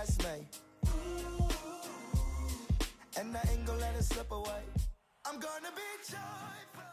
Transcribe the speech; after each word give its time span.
past 0.00 0.22
me. 0.22 0.48
And 3.18 3.36
I 3.36 3.50
ain't 3.50 3.66
gonna 3.66 3.78
let 3.78 3.94
it 4.00 4.04
slip 4.04 4.30
away. 4.30 4.62
I'm 5.26 5.38
gonna 5.48 5.72
be 5.80 5.88
joyful. 6.10 6.88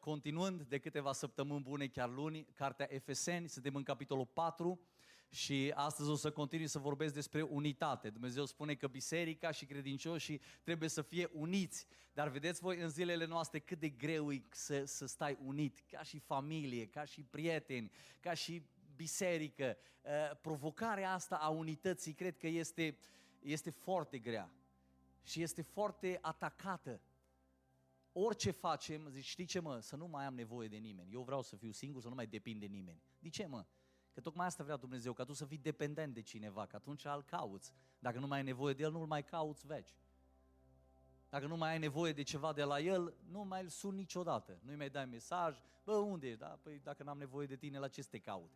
Continuând 0.00 0.62
de 0.62 0.78
câteva 0.78 1.12
săptămâni 1.12 1.62
bune, 1.62 1.86
chiar 1.86 2.10
luni, 2.10 2.46
cartea 2.54 2.86
Efeseni, 2.90 3.48
suntem 3.48 3.74
în 3.74 3.82
capitolul 3.82 4.26
4 4.32 4.80
și 5.28 5.72
astăzi 5.74 6.10
o 6.10 6.14
să 6.14 6.30
continui 6.30 6.66
să 6.66 6.78
vorbesc 6.78 7.14
despre 7.14 7.42
unitate. 7.42 8.10
Dumnezeu 8.10 8.44
spune 8.44 8.74
că 8.74 8.86
biserica 8.86 9.50
și 9.50 9.64
credincioșii 9.64 10.40
trebuie 10.62 10.88
să 10.88 11.02
fie 11.02 11.30
uniți, 11.32 11.86
dar 12.12 12.28
vedeți 12.28 12.60
voi 12.60 12.80
în 12.80 12.88
zilele 12.88 13.26
noastre 13.26 13.58
cât 13.58 13.78
de 13.78 13.88
greu 13.88 14.32
e 14.32 14.42
să, 14.50 14.84
să 14.84 15.06
stai 15.06 15.38
unit, 15.44 15.82
ca 15.90 16.02
și 16.02 16.18
familie, 16.18 16.86
ca 16.86 17.04
și 17.04 17.22
prieteni, 17.22 17.90
ca 18.20 18.34
și 18.34 18.62
biserică. 18.96 19.76
Uh, 20.02 20.36
Provocarea 20.40 21.12
asta 21.12 21.36
a 21.36 21.48
unității 21.48 22.12
cred 22.12 22.36
că 22.36 22.46
este, 22.46 22.98
este 23.42 23.70
foarte 23.70 24.18
grea 24.18 24.50
și 25.22 25.42
este 25.42 25.62
foarte 25.62 26.18
atacată 26.22 27.00
orice 28.18 28.50
facem, 28.50 29.08
zici, 29.08 29.24
știi 29.24 29.44
ce 29.44 29.60
mă, 29.60 29.80
să 29.80 29.96
nu 29.96 30.06
mai 30.06 30.24
am 30.24 30.34
nevoie 30.34 30.68
de 30.68 30.76
nimeni. 30.76 31.12
Eu 31.12 31.22
vreau 31.22 31.42
să 31.42 31.56
fiu 31.56 31.70
singur, 31.70 32.02
să 32.02 32.08
nu 32.08 32.14
mai 32.14 32.26
depind 32.26 32.60
de 32.60 32.66
nimeni. 32.66 33.02
De 33.18 33.28
ce 33.28 33.46
mă? 33.46 33.64
Că 34.12 34.20
tocmai 34.20 34.46
asta 34.46 34.64
vrea 34.64 34.76
Dumnezeu, 34.76 35.12
ca 35.12 35.24
tu 35.24 35.32
să 35.32 35.44
fii 35.44 35.58
dependent 35.58 36.14
de 36.14 36.20
cineva, 36.20 36.66
că 36.66 36.76
atunci 36.76 37.04
îl 37.04 37.22
cauți. 37.22 37.72
Dacă 37.98 38.18
nu 38.18 38.26
mai 38.26 38.38
ai 38.38 38.44
nevoie 38.44 38.74
de 38.74 38.82
el, 38.82 38.90
nu-l 38.90 39.06
mai 39.06 39.24
cauți 39.24 39.66
veci. 39.66 39.94
Dacă 41.28 41.46
nu 41.46 41.56
mai 41.56 41.70
ai 41.70 41.78
nevoie 41.78 42.12
de 42.12 42.22
ceva 42.22 42.52
de 42.52 42.62
la 42.62 42.80
el, 42.80 43.14
nu 43.28 43.44
mai 43.44 43.62
îl 43.62 43.68
suni 43.68 43.96
niciodată. 43.96 44.58
Nu-i 44.62 44.76
mai 44.76 44.90
dai 44.90 45.06
mesaj, 45.06 45.58
bă, 45.84 45.92
unde 45.92 46.26
ești? 46.26 46.38
Da? 46.38 46.58
Păi 46.62 46.80
dacă 46.82 47.02
n-am 47.02 47.18
nevoie 47.18 47.46
de 47.46 47.56
tine, 47.56 47.78
la 47.78 47.88
ce 47.88 48.02
să 48.02 48.08
te 48.10 48.18
caut? 48.18 48.50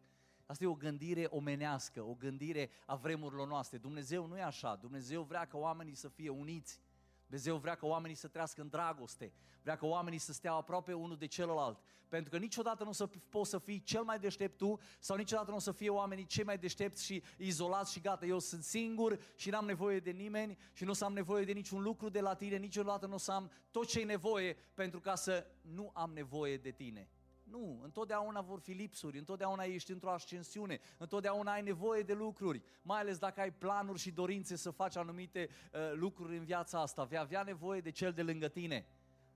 Asta 0.50 0.64
e 0.64 0.66
o 0.66 0.74
gândire 0.74 1.26
omenească, 1.28 2.02
o 2.02 2.14
gândire 2.14 2.70
a 2.86 2.96
vremurilor 2.96 3.46
noastre. 3.46 3.78
Dumnezeu 3.78 4.26
nu 4.26 4.36
e 4.36 4.42
așa. 4.42 4.74
Dumnezeu 4.74 5.22
vrea 5.22 5.44
ca 5.44 5.58
oamenii 5.58 5.94
să 5.94 6.08
fie 6.08 6.28
uniți. 6.28 6.80
Dumnezeu 7.22 7.56
vrea 7.56 7.74
ca 7.74 7.86
oamenii 7.86 8.16
să 8.16 8.28
trăiască 8.28 8.60
în 8.60 8.68
dragoste, 8.68 9.32
vrea 9.62 9.76
ca 9.76 9.86
oamenii 9.86 10.18
să 10.18 10.32
stea 10.32 10.52
aproape 10.52 10.92
unul 10.92 11.16
de 11.16 11.26
celălalt. 11.26 11.80
Pentru 12.08 12.30
că 12.30 12.38
niciodată 12.38 12.82
nu 12.82 12.88
o 12.88 12.92
să 12.92 13.06
poți 13.06 13.50
să 13.50 13.58
fii 13.58 13.82
cel 13.82 14.02
mai 14.02 14.18
deștept 14.18 14.56
tu 14.56 14.80
sau 14.98 15.16
niciodată 15.16 15.50
nu 15.50 15.56
o 15.56 15.60
să 15.60 15.72
fie 15.72 15.90
oamenii 15.90 16.26
cei 16.26 16.44
mai 16.44 16.58
deștepți 16.58 17.04
și 17.04 17.22
izolați 17.36 17.92
și 17.92 18.00
gata, 18.00 18.26
eu 18.26 18.38
sunt 18.38 18.62
singur 18.62 19.18
și 19.34 19.50
n-am 19.50 19.64
nevoie 19.64 20.00
de 20.00 20.10
nimeni 20.10 20.58
și 20.72 20.84
nu 20.84 20.90
o 20.90 20.94
să 20.94 21.04
am 21.04 21.12
nevoie 21.12 21.44
de 21.44 21.52
niciun 21.52 21.82
lucru 21.82 22.08
de 22.08 22.20
la 22.20 22.34
tine, 22.34 22.56
niciodată 22.56 23.06
nu 23.06 23.14
o 23.14 23.18
să 23.18 23.32
am 23.32 23.50
tot 23.70 23.86
ce 23.86 24.00
e 24.00 24.04
nevoie 24.04 24.56
pentru 24.74 25.00
ca 25.00 25.14
să 25.14 25.46
nu 25.60 25.90
am 25.94 26.12
nevoie 26.12 26.56
de 26.56 26.70
tine. 26.70 27.08
Nu, 27.50 27.80
întotdeauna 27.82 28.40
vor 28.40 28.60
fi 28.60 28.72
lipsuri, 28.72 29.18
întotdeauna 29.18 29.62
ești 29.62 29.90
într-o 29.90 30.10
ascensiune, 30.10 30.80
întotdeauna 30.98 31.52
ai 31.52 31.62
nevoie 31.62 32.02
de 32.02 32.12
lucruri, 32.12 32.62
mai 32.82 33.00
ales 33.00 33.18
dacă 33.18 33.40
ai 33.40 33.52
planuri 33.52 33.98
și 33.98 34.10
dorințe 34.10 34.56
să 34.56 34.70
faci 34.70 34.96
anumite 34.96 35.48
uh, 35.72 35.92
lucruri 35.94 36.36
în 36.36 36.44
viața 36.44 36.80
asta. 36.80 37.04
Vei 37.04 37.18
avea 37.18 37.42
nevoie 37.42 37.80
de 37.80 37.90
cel 37.90 38.12
de 38.12 38.22
lângă 38.22 38.48
tine, 38.48 38.86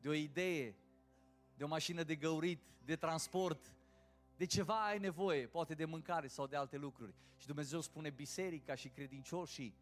de 0.01 0.09
o 0.09 0.13
idee, 0.13 0.77
de 1.57 1.65
o 1.65 1.69
mașină 1.69 2.03
de 2.03 2.17
găurit, 2.17 2.63
de 2.85 2.97
transport, 2.97 3.77
de 4.37 4.45
ceva 4.45 4.87
ai 4.87 4.99
nevoie, 4.99 5.47
poate 5.47 5.75
de 5.75 5.85
mâncare 5.85 6.27
sau 6.27 6.47
de 6.47 6.57
alte 6.57 6.77
lucruri. 6.77 7.15
Și 7.37 7.47
Dumnezeu 7.47 7.81
spune 7.81 8.11
biserica 8.11 8.75
și 8.75 8.89
credincioșii, 8.89 9.77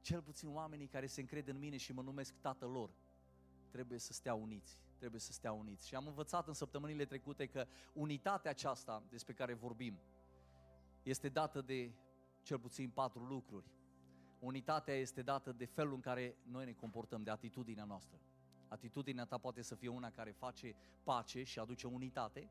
cel 0.00 0.22
puțin 0.22 0.54
oamenii 0.54 0.86
care 0.86 1.06
se 1.06 1.20
încred 1.20 1.48
în 1.48 1.58
mine 1.58 1.76
și 1.76 1.92
mă 1.92 2.02
numesc 2.02 2.34
tatăl 2.40 2.70
lor, 2.70 2.90
trebuie 3.70 3.98
să 3.98 4.12
stea 4.12 4.34
uniți, 4.34 4.78
trebuie 5.00 5.20
să 5.20 5.32
stea 5.32 5.52
uniți. 5.52 5.86
Și 5.88 5.94
am 5.94 6.06
învățat 6.06 6.46
în 6.46 6.54
săptămânile 6.54 7.04
trecute 7.04 7.46
că 7.46 7.66
unitatea 7.92 8.50
aceasta 8.50 9.02
despre 9.08 9.34
care 9.34 9.54
vorbim 9.54 10.00
este 11.02 11.28
dată 11.28 11.60
de 11.60 11.92
cel 12.42 12.58
puțin 12.58 12.90
patru 12.90 13.24
lucruri. 13.24 13.70
Unitatea 14.38 14.94
este 14.94 15.22
dată 15.22 15.52
de 15.52 15.64
felul 15.64 15.94
în 15.94 16.00
care 16.00 16.36
noi 16.42 16.64
ne 16.64 16.72
comportăm, 16.72 17.22
de 17.22 17.30
atitudinea 17.30 17.84
noastră. 17.84 18.20
Atitudinea 18.68 19.24
ta 19.24 19.38
poate 19.38 19.62
să 19.62 19.74
fie 19.74 19.88
una 19.88 20.10
care 20.10 20.30
face 20.30 20.76
pace 21.02 21.42
și 21.42 21.58
aduce 21.58 21.86
unitate 21.86 22.50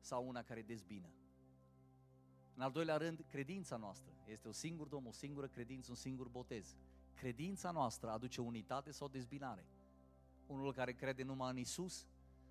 sau 0.00 0.28
una 0.28 0.42
care 0.42 0.62
dezbină. 0.62 1.12
În 2.54 2.62
al 2.62 2.70
doilea 2.70 2.96
rând, 2.96 3.24
credința 3.28 3.76
noastră. 3.76 4.12
Este 4.26 4.46
un 4.46 4.52
singur 4.52 4.86
Domn, 4.86 5.06
o 5.06 5.12
singură 5.12 5.46
credință, 5.46 5.90
un 5.90 5.96
singur 5.96 6.28
botez. 6.28 6.76
Credința 7.14 7.70
noastră 7.70 8.10
aduce 8.10 8.40
unitate 8.40 8.90
sau 8.90 9.08
dezbinare 9.08 9.66
unul 10.46 10.72
care 10.72 10.92
crede 10.92 11.22
numai 11.22 11.50
în 11.50 11.56
Isus, 11.56 12.06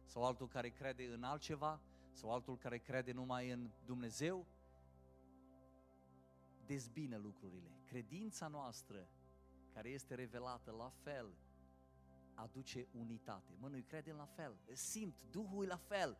sau 0.05 0.25
altul 0.25 0.47
care 0.47 0.69
crede 0.69 1.05
în 1.05 1.23
altceva, 1.23 1.81
sau 2.11 2.31
altul 2.31 2.57
care 2.57 2.77
crede 2.77 3.11
numai 3.11 3.49
în 3.49 3.69
Dumnezeu, 3.85 4.45
dezbină 6.65 7.17
lucrurile. 7.17 7.69
Credința 7.85 8.47
noastră, 8.47 9.07
care 9.73 9.89
este 9.89 10.15
revelată 10.15 10.71
la 10.71 10.89
fel, 10.89 11.33
aduce 12.33 12.87
unitate. 12.91 13.53
Mă, 13.59 13.67
noi 13.67 13.83
credem 13.83 14.15
la 14.15 14.25
fel, 14.25 14.55
simt, 14.73 15.23
Duhul 15.31 15.63
e 15.63 15.67
la 15.67 15.77
fel. 15.77 16.17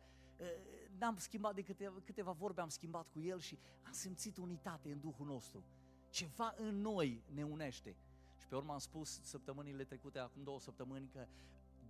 N-am 0.98 1.16
schimbat 1.16 1.54
de 1.54 1.62
câteva, 1.62 2.00
câteva 2.04 2.32
vorbe, 2.32 2.60
am 2.60 2.68
schimbat 2.68 3.08
cu 3.12 3.20
El 3.20 3.38
și 3.40 3.58
am 3.82 3.92
simțit 3.92 4.36
unitate 4.36 4.92
în 4.92 5.00
Duhul 5.00 5.26
nostru. 5.26 5.64
Ceva 6.10 6.54
în 6.56 6.80
noi 6.80 7.22
ne 7.34 7.44
unește. 7.44 7.96
Și 8.38 8.46
pe 8.46 8.54
urmă 8.54 8.72
am 8.72 8.78
spus 8.78 9.20
săptămânile 9.22 9.84
trecute, 9.84 10.18
acum 10.18 10.42
două 10.42 10.60
săptămâni, 10.60 11.08
că 11.08 11.26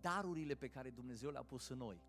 darurile 0.02 0.54
pe 0.54 0.68
care 0.68 0.90
Dumnezeu 0.90 1.30
le-a 1.30 1.42
pus 1.42 1.68
în 1.68 1.78
noi 1.78 2.00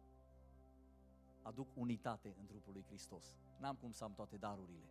aduc 1.41 1.67
unitate 1.73 2.35
în 2.39 2.45
trupul 2.45 2.73
lui 2.73 2.83
Hristos. 2.87 3.35
N-am 3.59 3.75
cum 3.75 3.91
să 3.91 4.03
am 4.03 4.13
toate 4.13 4.37
darurile. 4.37 4.89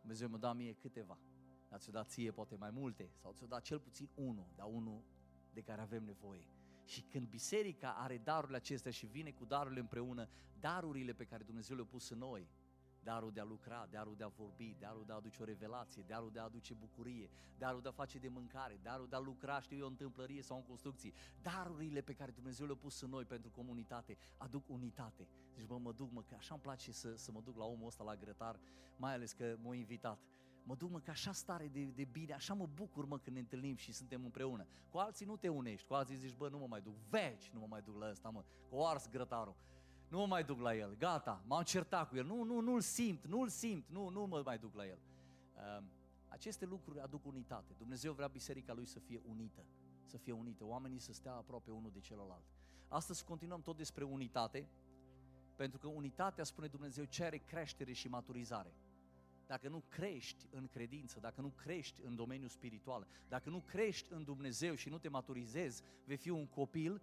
Dumnezeu 0.00 0.28
mi-a 0.28 0.38
dat 0.38 0.56
mie 0.56 0.72
câteva, 0.72 1.18
dar 1.68 1.78
ți-o 1.78 1.92
dat 1.92 2.10
ție 2.10 2.30
poate 2.30 2.56
mai 2.56 2.70
multe, 2.70 3.10
sau 3.14 3.32
ți-o 3.32 3.46
dat 3.46 3.62
cel 3.62 3.78
puțin 3.78 4.08
unul, 4.14 4.46
dar 4.56 4.66
unul 4.70 5.02
de 5.52 5.60
care 5.60 5.80
avem 5.80 6.04
nevoie. 6.04 6.46
Și 6.84 7.00
când 7.02 7.28
biserica 7.28 7.92
are 7.92 8.18
darurile 8.18 8.56
acestea 8.56 8.90
și 8.90 9.06
vine 9.06 9.30
cu 9.30 9.44
darurile 9.44 9.80
împreună, 9.80 10.28
darurile 10.60 11.12
pe 11.12 11.24
care 11.24 11.42
Dumnezeu 11.44 11.76
le-a 11.76 11.84
pus 11.84 12.08
în 12.08 12.18
noi, 12.18 12.48
darul 13.02 13.32
de 13.32 13.40
a 13.40 13.44
lucra, 13.44 13.86
darul 13.90 14.16
de 14.16 14.24
a 14.24 14.28
vorbi, 14.28 14.76
darul 14.78 15.04
de 15.06 15.12
a 15.12 15.14
aduce 15.14 15.42
o 15.42 15.44
revelație, 15.44 16.04
darul 16.06 16.30
de 16.30 16.38
a 16.38 16.42
aduce 16.42 16.74
bucurie, 16.74 17.30
darul 17.58 17.80
de 17.80 17.88
a 17.88 17.92
face 17.92 18.18
de 18.18 18.28
mâncare, 18.28 18.78
darul 18.82 19.08
de 19.08 19.16
a 19.16 19.18
lucra, 19.18 19.60
știu 19.60 19.76
eu, 19.76 19.84
în 19.84 19.90
întâmplărie 19.90 20.42
sau 20.42 20.56
în 20.56 20.62
construcții. 20.62 21.14
Darurile 21.42 22.00
pe 22.00 22.12
care 22.12 22.30
Dumnezeu 22.30 22.66
le-a 22.66 22.76
pus 22.76 23.00
în 23.00 23.10
noi 23.10 23.24
pentru 23.24 23.50
comunitate 23.50 24.16
aduc 24.36 24.68
unitate. 24.68 25.28
Deci 25.54 25.66
mă, 25.66 25.78
mă 25.78 25.92
duc, 25.92 26.12
mă, 26.12 26.22
că 26.22 26.34
așa 26.34 26.54
îmi 26.54 26.62
place 26.62 26.92
să, 26.92 27.14
să 27.16 27.32
mă 27.32 27.40
duc 27.40 27.56
la 27.56 27.64
omul 27.64 27.86
ăsta 27.86 28.04
la 28.04 28.16
grătar, 28.16 28.60
mai 28.96 29.12
ales 29.12 29.32
că 29.32 29.56
m-a 29.62 29.74
invitat. 29.74 30.18
Mă 30.64 30.74
duc, 30.74 30.90
mă, 30.90 31.00
că 31.00 31.10
așa 31.10 31.32
stare 31.32 31.68
de, 31.68 31.84
de 31.84 32.04
bine, 32.04 32.32
așa 32.32 32.54
mă 32.54 32.66
bucur, 32.66 33.04
mă, 33.04 33.18
când 33.18 33.36
ne 33.36 33.42
întâlnim 33.42 33.76
și 33.76 33.92
suntem 33.92 34.24
împreună. 34.24 34.66
Cu 34.88 34.98
alții 34.98 35.26
nu 35.26 35.36
te 35.36 35.48
unești, 35.48 35.86
cu 35.86 35.94
alții 35.94 36.16
zici, 36.16 36.34
bă, 36.34 36.48
nu 36.48 36.58
mă 36.58 36.66
mai 36.66 36.80
duc, 36.80 36.94
veci 37.08 37.50
nu 37.50 37.60
mă 37.60 37.66
mai 37.68 37.82
duc 37.82 37.96
la 37.96 38.10
ăsta, 38.10 38.28
mă, 38.28 38.44
cu 38.68 38.80
ars 38.80 39.08
grătarul 39.08 39.56
nu 40.12 40.18
mă 40.18 40.26
mai 40.26 40.44
duc 40.44 40.60
la 40.60 40.74
el, 40.74 40.96
gata, 40.96 41.42
m-am 41.46 41.62
certat 41.62 42.08
cu 42.08 42.16
el, 42.16 42.24
nu, 42.24 42.42
nu, 42.42 42.60
nu-l 42.60 42.80
simt, 42.80 43.26
nu-l 43.26 43.48
simt, 43.48 43.84
nu, 43.88 44.08
nu 44.08 44.26
mă 44.26 44.42
mai 44.44 44.58
duc 44.58 44.74
la 44.74 44.86
el. 44.86 44.98
Uh, 45.54 45.84
aceste 46.28 46.64
lucruri 46.64 47.00
aduc 47.00 47.26
unitate. 47.26 47.74
Dumnezeu 47.78 48.12
vrea 48.12 48.26
biserica 48.26 48.72
lui 48.72 48.86
să 48.86 48.98
fie 48.98 49.20
unită, 49.24 49.64
să 50.04 50.16
fie 50.16 50.32
unită, 50.32 50.64
oamenii 50.64 50.98
să 50.98 51.12
stea 51.12 51.32
aproape 51.32 51.70
unul 51.70 51.90
de 51.90 52.00
celălalt. 52.00 52.44
Astăzi 52.88 53.24
continuăm 53.24 53.62
tot 53.62 53.76
despre 53.76 54.04
unitate, 54.04 54.68
pentru 55.56 55.78
că 55.78 55.86
unitatea, 55.86 56.44
spune 56.44 56.66
Dumnezeu, 56.66 57.04
cere 57.04 57.36
creștere 57.36 57.92
și 57.92 58.08
maturizare. 58.08 58.74
Dacă 59.46 59.68
nu 59.68 59.82
crești 59.88 60.46
în 60.50 60.68
credință, 60.68 61.20
dacă 61.20 61.40
nu 61.40 61.48
crești 61.48 62.02
în 62.02 62.16
domeniul 62.16 62.48
spiritual, 62.48 63.06
dacă 63.28 63.50
nu 63.50 63.60
crești 63.60 64.12
în 64.12 64.24
Dumnezeu 64.24 64.74
și 64.74 64.88
nu 64.88 64.98
te 64.98 65.08
maturizezi, 65.08 65.82
vei 66.04 66.16
fi 66.16 66.30
un 66.30 66.46
copil 66.46 67.02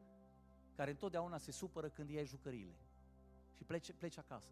care 0.76 0.90
întotdeauna 0.90 1.38
se 1.38 1.52
supără 1.52 1.90
când 1.90 2.10
iei 2.10 2.26
jucăriile 2.26 2.80
și 3.60 3.66
pleci, 3.66 3.92
pleci 3.92 4.18
acasă. 4.18 4.52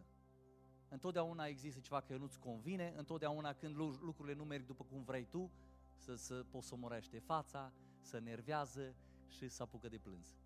Întotdeauna 0.89 1.45
există 1.45 1.79
ceva 1.79 2.01
care 2.01 2.19
nu-ți 2.19 2.39
convine, 2.39 2.93
întotdeauna 2.95 3.53
când 3.53 3.75
lucrurile 3.75 4.35
nu 4.35 4.43
merg 4.43 4.65
după 4.65 4.83
cum 4.83 5.03
vrei 5.03 5.25
tu, 5.25 5.51
să, 5.95 6.15
să 6.15 6.45
poți 6.51 6.67
să 6.67 6.75
morește 6.75 7.19
fața, 7.19 7.73
să 8.01 8.19
nervează 8.19 8.95
și 9.27 9.47
să 9.47 9.63
apucă 9.63 9.87
de 9.87 9.97
plâns. 9.97 10.37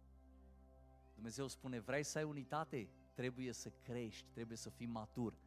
Dumnezeu 1.14 1.48
spune, 1.48 1.80
vrei 1.80 2.04
să 2.04 2.18
ai 2.18 2.24
unitate? 2.24 2.90
Trebuie 3.14 3.52
să 3.52 3.70
crești, 3.70 4.28
trebuie 4.32 4.58
să 4.58 4.70
fii 4.70 4.86
matur. 4.86 5.38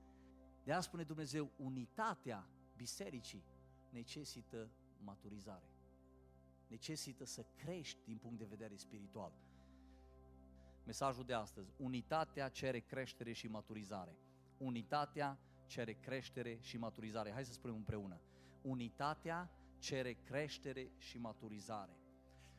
De 0.64 0.70
asta 0.72 0.82
spune 0.82 1.02
Dumnezeu, 1.02 1.50
unitatea 1.56 2.48
bisericii 2.76 3.44
necesită 3.90 4.70
maturizare. 4.98 5.68
Necesită 6.66 7.24
să 7.24 7.44
crești 7.56 7.98
din 8.04 8.18
punct 8.18 8.38
de 8.38 8.44
vedere 8.44 8.76
spiritual. 8.76 9.32
Mesajul 10.84 11.24
de 11.24 11.32
astăzi, 11.34 11.72
unitatea 11.76 12.48
cere 12.48 12.78
creștere 12.78 13.32
și 13.32 13.46
maturizare. 13.46 14.16
Unitatea 14.58 15.38
cere 15.66 15.92
creștere 15.92 16.58
și 16.60 16.76
maturizare. 16.76 17.32
Hai 17.32 17.44
să 17.44 17.52
spunem 17.52 17.76
împreună. 17.76 18.20
Unitatea 18.62 19.50
cere 19.78 20.12
creștere 20.12 20.90
și 20.96 21.18
maturizare. 21.18 21.96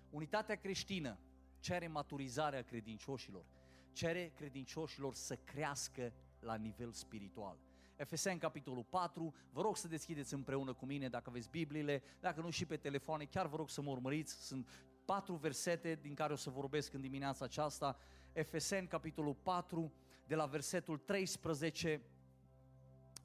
Unitatea 0.09 0.55
creștină 0.55 1.19
cere 1.59 1.87
maturizarea 1.87 2.61
credincioșilor, 2.61 3.45
cere 3.93 4.31
credincioșilor 4.35 5.13
să 5.13 5.35
crească 5.35 6.13
la 6.39 6.55
nivel 6.55 6.91
spiritual. 6.91 7.57
Efeseni, 7.95 8.39
capitolul 8.39 8.83
4, 8.83 9.33
vă 9.51 9.61
rog 9.61 9.77
să 9.77 9.87
deschideți 9.87 10.33
împreună 10.33 10.73
cu 10.73 10.85
mine 10.85 11.09
dacă 11.09 11.29
aveți 11.29 11.49
Bibliile, 11.49 12.03
dacă 12.19 12.41
nu 12.41 12.49
și 12.49 12.65
pe 12.65 12.77
telefoane, 12.77 13.25
chiar 13.25 13.47
vă 13.47 13.55
rog 13.55 13.69
să 13.69 13.81
mă 13.81 13.91
urmăriți, 13.91 14.45
sunt 14.45 14.69
patru 15.05 15.35
versete 15.35 15.99
din 16.01 16.13
care 16.13 16.33
o 16.33 16.35
să 16.35 16.49
vorbesc 16.49 16.93
în 16.93 17.01
dimineața 17.01 17.45
aceasta. 17.45 17.97
Efeseni, 18.33 18.87
capitolul 18.87 19.33
4, 19.33 19.93
de 20.27 20.35
la 20.35 20.45
versetul 20.45 20.97
13, 20.97 22.01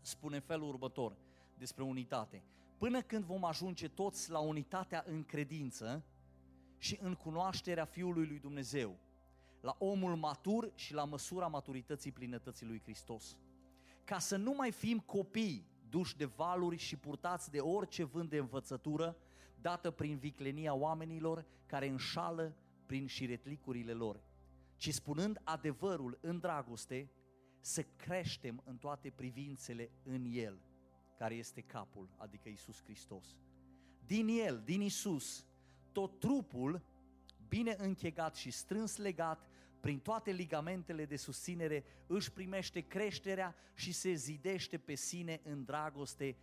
spune 0.01 0.39
felul 0.39 0.69
următor 0.69 1.17
despre 1.55 1.83
unitate. 1.83 2.45
Până 2.77 3.03
când 3.03 3.25
vom 3.25 3.45
ajunge 3.45 3.89
toți 3.89 4.31
la 4.31 4.39
unitatea 4.39 5.05
în 5.07 5.25
credință 5.25 6.05
și 6.79 6.99
în 7.03 7.15
cunoașterea 7.15 7.85
Fiului 7.85 8.27
lui 8.27 8.39
Dumnezeu, 8.39 8.99
la 9.61 9.77
omul 9.79 10.17
matur 10.17 10.73
și 10.75 10.95
la 10.95 11.05
măsura 11.05 11.47
maturității 11.47 12.13
plinătății 12.13 12.67
lui 12.67 12.81
Hristos. 12.83 13.37
Ca 14.05 14.19
să 14.19 14.37
nu 14.37 14.55
mai 14.57 14.73
fim 14.73 14.99
copii 14.99 15.69
duși 15.89 16.17
de 16.17 16.25
valuri 16.25 16.77
și 16.77 16.97
purtați 16.97 17.51
de 17.51 17.61
orice 17.61 18.05
vânt 18.05 18.31
de 18.31 18.37
învățătură, 18.37 19.17
dată 19.61 19.91
prin 19.91 20.19
viclenia 20.19 20.75
oamenilor 20.75 21.47
care 21.67 21.89
înșală 21.89 22.57
prin 22.87 23.07
șiretlicurile 23.07 23.93
lor, 23.93 24.21
ci 24.77 24.93
spunând 24.93 25.41
adevărul 25.45 26.19
în 26.21 26.39
dragoste, 26.39 27.11
să 27.61 27.83
creștem 27.83 28.63
în 28.65 28.77
toate 28.77 29.11
privințele 29.11 29.91
în 30.03 30.25
El, 30.25 30.61
care 31.19 31.35
este 31.35 31.61
capul, 31.61 32.09
adică 32.17 32.49
Isus 32.49 32.83
Hristos. 32.83 33.37
Din 34.07 34.29
El, 34.29 34.63
din 34.65 34.81
Isus, 34.81 35.47
tot 35.93 36.19
trupul, 36.19 36.83
bine 37.49 37.75
închegat 37.79 38.37
și 38.37 38.51
strâns 38.51 38.97
legat, 38.97 39.49
prin 39.81 39.99
toate 39.99 40.31
ligamentele 40.31 41.05
de 41.05 41.17
susținere, 41.17 41.85
își 42.07 42.33
primește 42.33 42.81
creșterea 42.81 43.55
și 43.75 43.93
se 43.93 44.13
zidește 44.13 44.79
pe 44.79 44.95
sine 44.95 45.41
în 45.45 45.65
dragoste, 45.65 46.37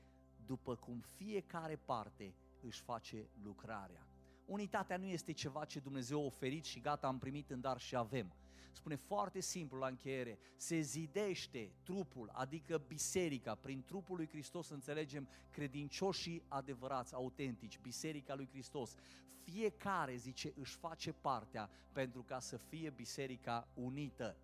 după 0.46 0.76
cum 0.76 1.04
fiecare 1.16 1.76
parte 1.76 2.34
își 2.62 2.82
face 2.82 3.30
lucrarea. 3.44 4.08
Unitatea 4.46 4.98
nu 4.98 5.06
este 5.06 5.32
ceva 5.32 5.66
ce 5.66 5.80
Dumnezeu 5.80 6.22
a 6.22 6.26
oferit 6.26 6.64
și 6.64 6.80
gata, 6.80 7.08
am 7.08 7.18
primit 7.18 7.50
în 7.50 7.62
dar 7.62 7.80
și 7.80 7.96
avem. 7.96 8.34
Spune 8.72 8.96
foarte 8.96 9.40
simplu 9.40 9.78
la 9.78 9.88
încheiere, 9.88 10.40
se 10.58 10.80
zidește 10.80 11.72
trupul, 11.84 12.30
adică 12.34 12.84
biserica, 12.88 13.56
prin 13.56 13.84
trupul 13.84 14.16
lui 14.16 14.28
Hristos 14.28 14.70
înțelegem 14.70 15.28
credincioșii 15.50 16.44
adevărați, 16.48 17.14
autentici, 17.14 17.80
biserica 17.80 18.36
lui 18.36 18.48
Hristos. 18.48 18.96
Fiecare, 19.44 20.16
zice, 20.16 20.54
își 20.56 20.76
face 20.76 21.14
partea 21.14 21.70
pentru 21.92 22.24
ca 22.24 22.40
să 22.40 22.58
fie 22.58 22.90
biserica 22.90 23.68
unită. 23.74 24.38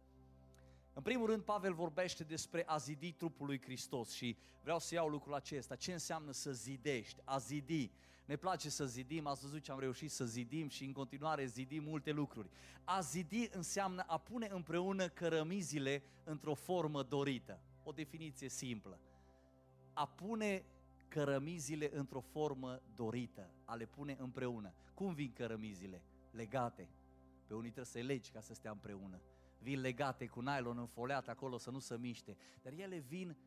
În 0.94 1.02
primul 1.02 1.28
rând, 1.28 1.44
Pavel 1.44 1.74
vorbește 1.74 2.24
despre 2.24 2.64
a 2.66 2.78
zidi 2.78 3.12
trupul 3.12 3.46
lui 3.46 3.62
Hristos 3.62 4.12
și 4.12 4.38
vreau 4.62 4.80
să 4.80 4.94
iau 4.94 5.08
lucrul 5.08 5.34
acesta. 5.34 5.76
Ce 5.76 5.92
înseamnă 5.92 6.32
să 6.32 6.52
zidești? 6.52 7.22
A 7.24 7.38
zidi. 7.38 7.92
Ne 8.26 8.36
place 8.36 8.70
să 8.70 8.86
zidim, 8.86 9.28
ați 9.28 9.42
văzut 9.42 9.62
ce 9.62 9.72
am 9.72 9.80
reușit 9.80 10.12
să 10.12 10.26
zidim 10.26 10.68
și 10.68 10.86
în 10.86 10.92
continuare 10.92 11.46
zidim 11.46 11.84
multe 11.84 12.12
lucruri. 12.12 12.50
A 12.84 13.00
zidi 13.00 13.50
înseamnă 13.52 14.04
a 14.08 14.18
pune 14.18 14.48
împreună 14.52 15.08
cărămizile 15.08 16.04
într-o 16.24 16.54
formă 16.54 17.04
dorită. 17.04 17.60
O 17.84 17.92
definiție 17.92 18.50
simplă. 18.50 19.00
A 19.94 20.08
pune 20.08 20.66
cărămizile 21.08 21.90
într-o 21.94 22.20
formă 22.20 22.82
dorită, 22.96 23.50
a 23.66 23.76
le 23.76 23.86
pune 23.86 24.16
împreună. 24.20 24.74
Cum 24.94 25.14
vin 25.14 25.34
cărămizile? 25.34 26.04
Legate. 26.32 26.90
Pe 27.48 27.54
unii 27.54 27.72
trebuie 27.72 27.86
să 27.94 27.98
le 27.98 28.04
legi 28.04 28.32
ca 28.32 28.40
să 28.40 28.54
stea 28.54 28.72
împreună. 28.72 29.22
Vin 29.64 29.80
legate 29.80 30.28
cu 30.28 30.42
nylon 30.42 30.78
înfoliat 30.78 31.28
acolo 31.28 31.58
să 31.58 31.72
nu 31.72 31.80
se 31.80 31.98
miște. 31.98 32.38
Dar 32.62 32.74
ele 32.74 32.98
vin 32.98 33.38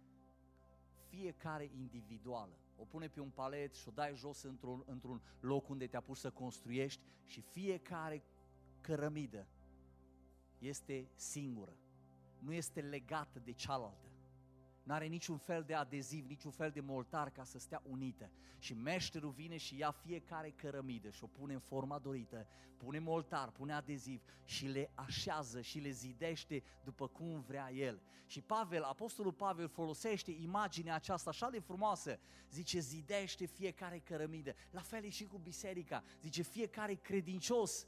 fiecare 1.09 1.71
individuală 1.75 2.59
o 2.77 2.85
pune 2.85 3.09
pe 3.09 3.21
un 3.21 3.31
palet 3.31 3.75
și 3.75 3.89
o 3.89 3.91
dai 3.91 4.15
jos 4.15 4.43
într-un, 4.43 4.83
într-un 4.87 5.23
loc 5.41 5.69
unde 5.69 5.87
te-a 5.87 6.01
pus 6.01 6.21
să 6.21 6.31
construiești 6.31 7.03
și 7.25 7.41
fiecare 7.41 8.23
cărămidă 8.81 9.47
este 10.59 11.11
singură, 11.15 11.77
nu 12.39 12.53
este 12.53 12.81
legată 12.81 13.39
de 13.39 13.53
cealaltă 13.53 14.11
nu 14.87 14.95
are 14.95 15.07
niciun 15.07 15.37
fel 15.37 15.63
de 15.63 15.75
adeziv, 15.75 16.27
niciun 16.27 16.51
fel 16.51 16.71
de 16.71 16.81
moltar 16.81 17.31
ca 17.31 17.45
să 17.45 17.59
stea 17.59 17.83
unită. 17.85 18.31
Și 18.59 18.75
meșterul 18.75 19.31
vine 19.31 19.57
și 19.57 19.79
ia 19.79 19.91
fiecare 19.91 20.51
cărămidă 20.51 21.11
și 21.11 21.25
o 21.25 21.27
pune 21.27 21.53
în 21.53 21.61
forma 21.61 21.99
dorită, 21.99 22.47
pune 22.77 22.99
moltar, 22.99 23.51
pune 23.51 23.73
adeziv 23.73 24.23
și 24.45 24.67
le 24.67 24.91
așează 24.95 25.61
și 25.61 25.79
le 25.79 25.91
zidește 25.91 26.63
după 26.85 27.07
cum 27.09 27.41
vrea 27.41 27.73
el. 27.73 28.03
Și 28.27 28.41
Pavel, 28.41 28.83
apostolul 28.83 29.33
Pavel 29.33 29.69
folosește 29.69 30.31
imaginea 30.31 30.95
aceasta 30.95 31.31
așa 31.31 31.51
de 31.51 31.59
frumoasă, 31.59 32.19
zice 32.51 32.79
zidește 32.79 33.47
fiecare 33.47 33.99
cărămidă. 33.99 34.55
La 34.71 34.81
fel 34.81 35.05
e 35.05 35.09
și 35.09 35.25
cu 35.25 35.39
biserica, 35.39 36.05
zice 36.21 36.43
fiecare 36.43 36.95
credincios 36.95 37.87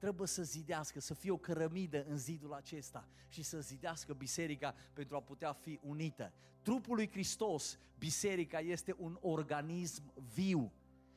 trebuie 0.00 0.26
să 0.26 0.42
zidească, 0.42 1.00
să 1.00 1.14
fie 1.14 1.30
o 1.30 1.36
cărămidă 1.36 2.04
în 2.04 2.16
zidul 2.16 2.52
acesta 2.52 3.08
și 3.28 3.42
să 3.42 3.60
zidească 3.60 4.12
biserica 4.12 4.74
pentru 4.92 5.16
a 5.16 5.20
putea 5.20 5.52
fi 5.52 5.78
unită. 5.82 6.32
Trupul 6.62 6.94
lui 6.94 7.10
Hristos, 7.10 7.78
biserica, 7.98 8.58
este 8.58 8.94
un 8.98 9.18
organism 9.20 10.12
viu 10.34 10.72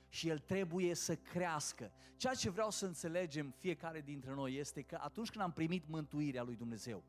și 0.09 0.29
el 0.29 0.39
trebuie 0.39 0.93
să 0.93 1.15
crească. 1.15 1.91
Ceea 2.17 2.33
ce 2.33 2.49
vreau 2.49 2.69
să 2.69 2.85
înțelegem 2.85 3.53
fiecare 3.57 4.01
dintre 4.01 4.33
noi 4.33 4.55
este 4.55 4.81
că 4.81 4.97
atunci 5.01 5.29
când 5.29 5.43
am 5.43 5.51
primit 5.51 5.87
mântuirea 5.87 6.43
lui 6.43 6.55
Dumnezeu, 6.55 7.03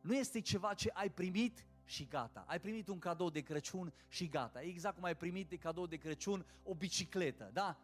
nu 0.00 0.14
este 0.14 0.40
ceva 0.40 0.74
ce 0.74 0.90
ai 0.92 1.10
primit 1.10 1.66
și 1.84 2.06
gata. 2.06 2.44
Ai 2.48 2.60
primit 2.60 2.88
un 2.88 2.98
cadou 2.98 3.30
de 3.30 3.40
Crăciun 3.40 3.92
și 4.08 4.28
gata. 4.28 4.62
Exact 4.62 4.94
cum 4.94 5.04
ai 5.04 5.16
primit 5.16 5.48
de 5.48 5.56
cadou 5.56 5.86
de 5.86 5.96
Crăciun 5.96 6.46
o 6.62 6.74
bicicletă, 6.74 7.50
da? 7.52 7.78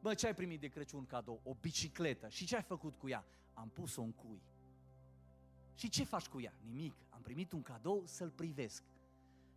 Bă, 0.00 0.14
ce 0.14 0.26
ai 0.26 0.34
primit 0.34 0.60
de 0.60 0.68
Crăciun 0.68 1.06
cadou? 1.06 1.40
O 1.44 1.54
bicicletă. 1.60 2.28
Și 2.28 2.46
ce 2.46 2.56
ai 2.56 2.62
făcut 2.62 2.94
cu 2.96 3.08
ea? 3.08 3.24
Am 3.54 3.68
pus-o 3.68 4.02
în 4.02 4.12
cui. 4.12 4.42
Și 5.74 5.88
ce 5.88 6.04
faci 6.04 6.26
cu 6.26 6.40
ea? 6.40 6.54
Nimic. 6.66 6.94
Am 7.08 7.20
primit 7.22 7.52
un 7.52 7.62
cadou 7.62 8.02
să-l 8.06 8.30
privesc. 8.30 8.82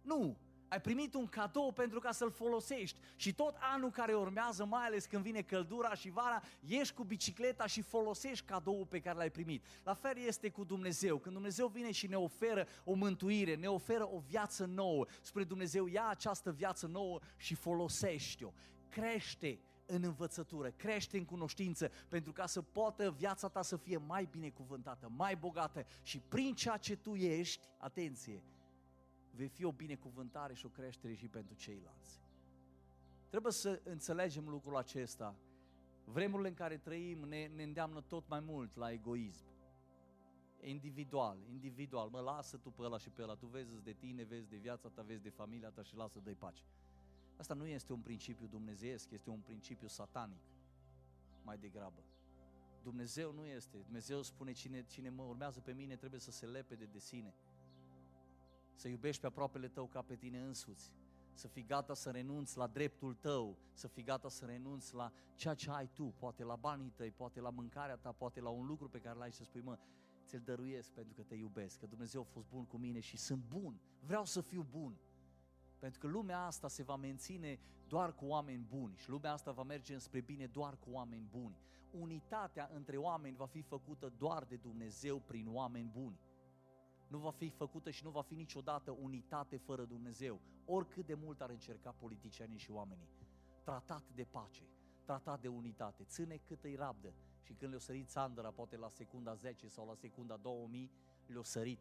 Nu, 0.01 0.37
ai 0.67 0.81
primit 0.81 1.13
un 1.13 1.27
cadou 1.27 1.71
pentru 1.71 1.99
ca 1.99 2.11
să-l 2.11 2.31
folosești 2.31 2.97
și 3.15 3.33
tot 3.33 3.55
anul 3.59 3.91
care 3.91 4.13
urmează, 4.13 4.65
mai 4.65 4.85
ales 4.85 5.05
când 5.05 5.23
vine 5.23 5.41
căldura 5.41 5.93
și 5.93 6.09
vara, 6.09 6.41
ieși 6.59 6.93
cu 6.93 7.03
bicicleta 7.03 7.65
și 7.65 7.81
folosești 7.81 8.45
cadoul 8.45 8.85
pe 8.85 8.99
care 8.99 9.17
l-ai 9.17 9.31
primit. 9.31 9.65
La 9.83 9.93
fel 9.93 10.17
este 10.17 10.49
cu 10.49 10.63
Dumnezeu. 10.63 11.17
Când 11.17 11.33
Dumnezeu 11.33 11.67
vine 11.67 11.91
și 11.91 12.07
ne 12.07 12.15
oferă 12.15 12.67
o 12.83 12.93
mântuire, 12.93 13.55
ne 13.55 13.67
oferă 13.67 14.07
o 14.07 14.19
viață 14.19 14.65
nouă, 14.65 15.05
spre 15.21 15.43
Dumnezeu 15.43 15.87
ia 15.87 16.07
această 16.07 16.51
viață 16.51 16.87
nouă 16.87 17.19
și 17.37 17.55
folosește-o. 17.55 18.51
Crește 18.89 19.59
în 19.95 20.03
învățătură, 20.03 20.71
crește 20.71 21.17
în 21.17 21.25
cunoștință, 21.25 21.91
pentru 22.09 22.31
ca 22.31 22.45
să 22.45 22.61
poată 22.61 23.11
viața 23.11 23.47
ta 23.47 23.61
să 23.61 23.77
fie 23.77 23.97
mai 23.97 24.27
binecuvântată, 24.31 25.11
mai 25.15 25.35
bogată 25.35 25.85
și 26.01 26.19
prin 26.19 26.53
ceea 26.55 26.77
ce 26.77 26.95
tu 26.95 27.15
ești, 27.15 27.67
atenție, 27.77 28.43
vei 29.31 29.47
fi 29.47 29.63
o 29.63 29.71
binecuvântare 29.71 30.53
și 30.53 30.65
o 30.65 30.69
creștere 30.69 31.13
și 31.13 31.27
pentru 31.27 31.55
ceilalți. 31.55 32.21
Trebuie 33.29 33.51
să 33.51 33.81
înțelegem 33.83 34.49
lucrul 34.49 34.77
acesta. 34.77 35.35
Vremurile 36.03 36.47
în 36.47 36.53
care 36.53 36.77
trăim 36.77 37.19
ne, 37.19 37.47
ne 37.55 37.63
îndeamnă 37.63 38.01
tot 38.01 38.27
mai 38.27 38.39
mult 38.39 38.75
la 38.75 38.91
egoism. 38.91 39.45
Individual, 40.61 41.37
individual, 41.49 42.09
mă 42.09 42.19
lasă 42.19 42.57
tu 42.57 42.69
pe 42.69 42.81
ăla 42.81 42.97
și 42.97 43.09
pe 43.09 43.21
ăla, 43.21 43.35
tu 43.35 43.45
vezi 43.45 43.81
de 43.83 43.93
tine, 43.93 44.23
vezi 44.23 44.49
de 44.49 44.55
viața 44.55 44.89
ta, 44.89 45.01
vezi 45.01 45.21
de 45.21 45.29
familia 45.29 45.69
ta 45.69 45.81
și 45.81 45.95
lasă 45.95 46.19
de 46.19 46.31
pace. 46.31 46.63
Asta 47.37 47.53
nu 47.53 47.67
este 47.67 47.93
un 47.93 48.01
principiu 48.01 48.47
dumnezeiesc, 48.47 49.11
este 49.11 49.29
un 49.29 49.39
principiu 49.39 49.87
satanic, 49.87 50.41
mai 51.43 51.57
degrabă. 51.57 52.03
Dumnezeu 52.83 53.31
nu 53.33 53.45
este. 53.45 53.77
Dumnezeu 53.77 54.21
spune, 54.21 54.51
cine, 54.51 54.83
cine 54.83 55.09
mă 55.09 55.23
urmează 55.23 55.59
pe 55.59 55.71
mine 55.71 55.95
trebuie 55.95 56.19
să 56.19 56.31
se 56.31 56.45
lepede 56.45 56.85
de 56.85 56.99
sine. 56.99 57.33
Să 58.75 58.87
iubești 58.87 59.21
pe 59.21 59.27
aproapele 59.27 59.67
tău 59.67 59.87
ca 59.87 60.01
pe 60.01 60.15
tine 60.15 60.39
însuți. 60.39 60.91
Să 61.33 61.47
fii 61.47 61.65
gata 61.65 61.93
să 61.93 62.09
renunți 62.09 62.57
la 62.57 62.67
dreptul 62.67 63.13
tău, 63.13 63.57
să 63.73 63.87
fii 63.87 64.03
gata 64.03 64.29
să 64.29 64.45
renunți 64.45 64.93
la 64.93 65.11
ceea 65.35 65.53
ce 65.53 65.71
ai 65.71 65.89
tu, 65.93 66.13
poate 66.17 66.43
la 66.43 66.55
banii 66.55 66.89
tăi, 66.95 67.11
poate 67.11 67.39
la 67.39 67.49
mâncarea 67.49 67.95
ta, 67.95 68.11
poate 68.11 68.39
la 68.39 68.49
un 68.49 68.65
lucru 68.65 68.89
pe 68.89 68.99
care 68.99 69.17
l-ai 69.17 69.31
și 69.31 69.37
să 69.37 69.43
spui, 69.43 69.61
mă, 69.61 69.77
ți-l 70.25 70.41
dăruiesc 70.41 70.91
pentru 70.91 71.13
că 71.13 71.23
te 71.23 71.35
iubesc, 71.35 71.79
că 71.79 71.85
Dumnezeu 71.85 72.21
a 72.21 72.23
fost 72.23 72.47
bun 72.47 72.65
cu 72.65 72.77
mine 72.77 72.99
și 72.99 73.17
sunt 73.17 73.43
bun, 73.43 73.79
vreau 73.99 74.25
să 74.25 74.41
fiu 74.41 74.65
bun. 74.69 74.97
Pentru 75.83 75.99
că 75.99 76.07
lumea 76.07 76.45
asta 76.45 76.67
se 76.67 76.83
va 76.83 76.95
menține 76.95 77.59
doar 77.87 78.15
cu 78.15 78.25
oameni 78.25 78.63
buni 78.63 78.95
și 78.95 79.09
lumea 79.09 79.31
asta 79.31 79.51
va 79.51 79.63
merge 79.63 79.97
spre 79.97 80.21
bine 80.21 80.45
doar 80.45 80.77
cu 80.77 80.89
oameni 80.91 81.27
buni. 81.29 81.57
Unitatea 81.91 82.69
între 82.73 82.97
oameni 82.97 83.35
va 83.35 83.45
fi 83.45 83.61
făcută 83.61 84.13
doar 84.17 84.43
de 84.43 84.55
Dumnezeu 84.55 85.19
prin 85.19 85.47
oameni 85.53 85.89
buni. 85.89 86.19
Nu 87.07 87.17
va 87.17 87.31
fi 87.31 87.49
făcută 87.49 87.89
și 87.89 88.03
nu 88.03 88.09
va 88.09 88.21
fi 88.21 88.35
niciodată 88.35 88.91
unitate 88.91 89.57
fără 89.57 89.85
Dumnezeu, 89.85 90.41
oricât 90.65 91.05
de 91.05 91.13
mult 91.13 91.41
ar 91.41 91.49
încerca 91.49 91.91
politicianii 91.91 92.57
și 92.57 92.71
oamenii. 92.71 93.09
Tratat 93.63 94.03
de 94.15 94.23
pace, 94.23 94.63
tratat 95.05 95.41
de 95.41 95.47
unitate, 95.47 96.03
ține 96.03 96.37
cât 96.37 96.63
îi 96.63 96.75
rabdă 96.75 97.13
și 97.41 97.53
când 97.53 97.71
le-o 97.71 97.79
sărit 97.79 98.09
Sandra, 98.09 98.51
poate 98.51 98.77
la 98.77 98.89
secunda 98.89 99.33
10 99.33 99.67
sau 99.67 99.87
la 99.87 99.95
secunda 99.95 100.37
2000, 100.37 100.91
le-o 101.25 101.43
sărit 101.43 101.79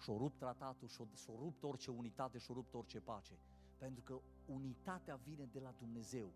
și-o 0.00 0.16
rupt 0.16 0.38
tratatul, 0.38 0.88
și-o, 0.88 1.04
și-o 1.14 1.34
rupt 1.38 1.62
orice 1.62 1.90
unitate, 1.90 2.38
și-o 2.38 2.54
rupt 2.54 2.74
orice 2.74 3.00
pace. 3.00 3.38
Pentru 3.78 4.02
că 4.02 4.20
unitatea 4.46 5.14
vine 5.14 5.44
de 5.52 5.58
la 5.60 5.74
Dumnezeu. 5.78 6.32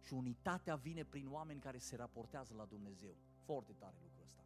Și 0.00 0.12
unitatea 0.12 0.76
vine 0.76 1.04
prin 1.04 1.32
oameni 1.32 1.60
care 1.60 1.78
se 1.78 1.96
raportează 1.96 2.54
la 2.54 2.64
Dumnezeu. 2.64 3.14
Foarte 3.44 3.72
tare 3.72 3.96
lucrul 4.02 4.24
ăsta. 4.24 4.42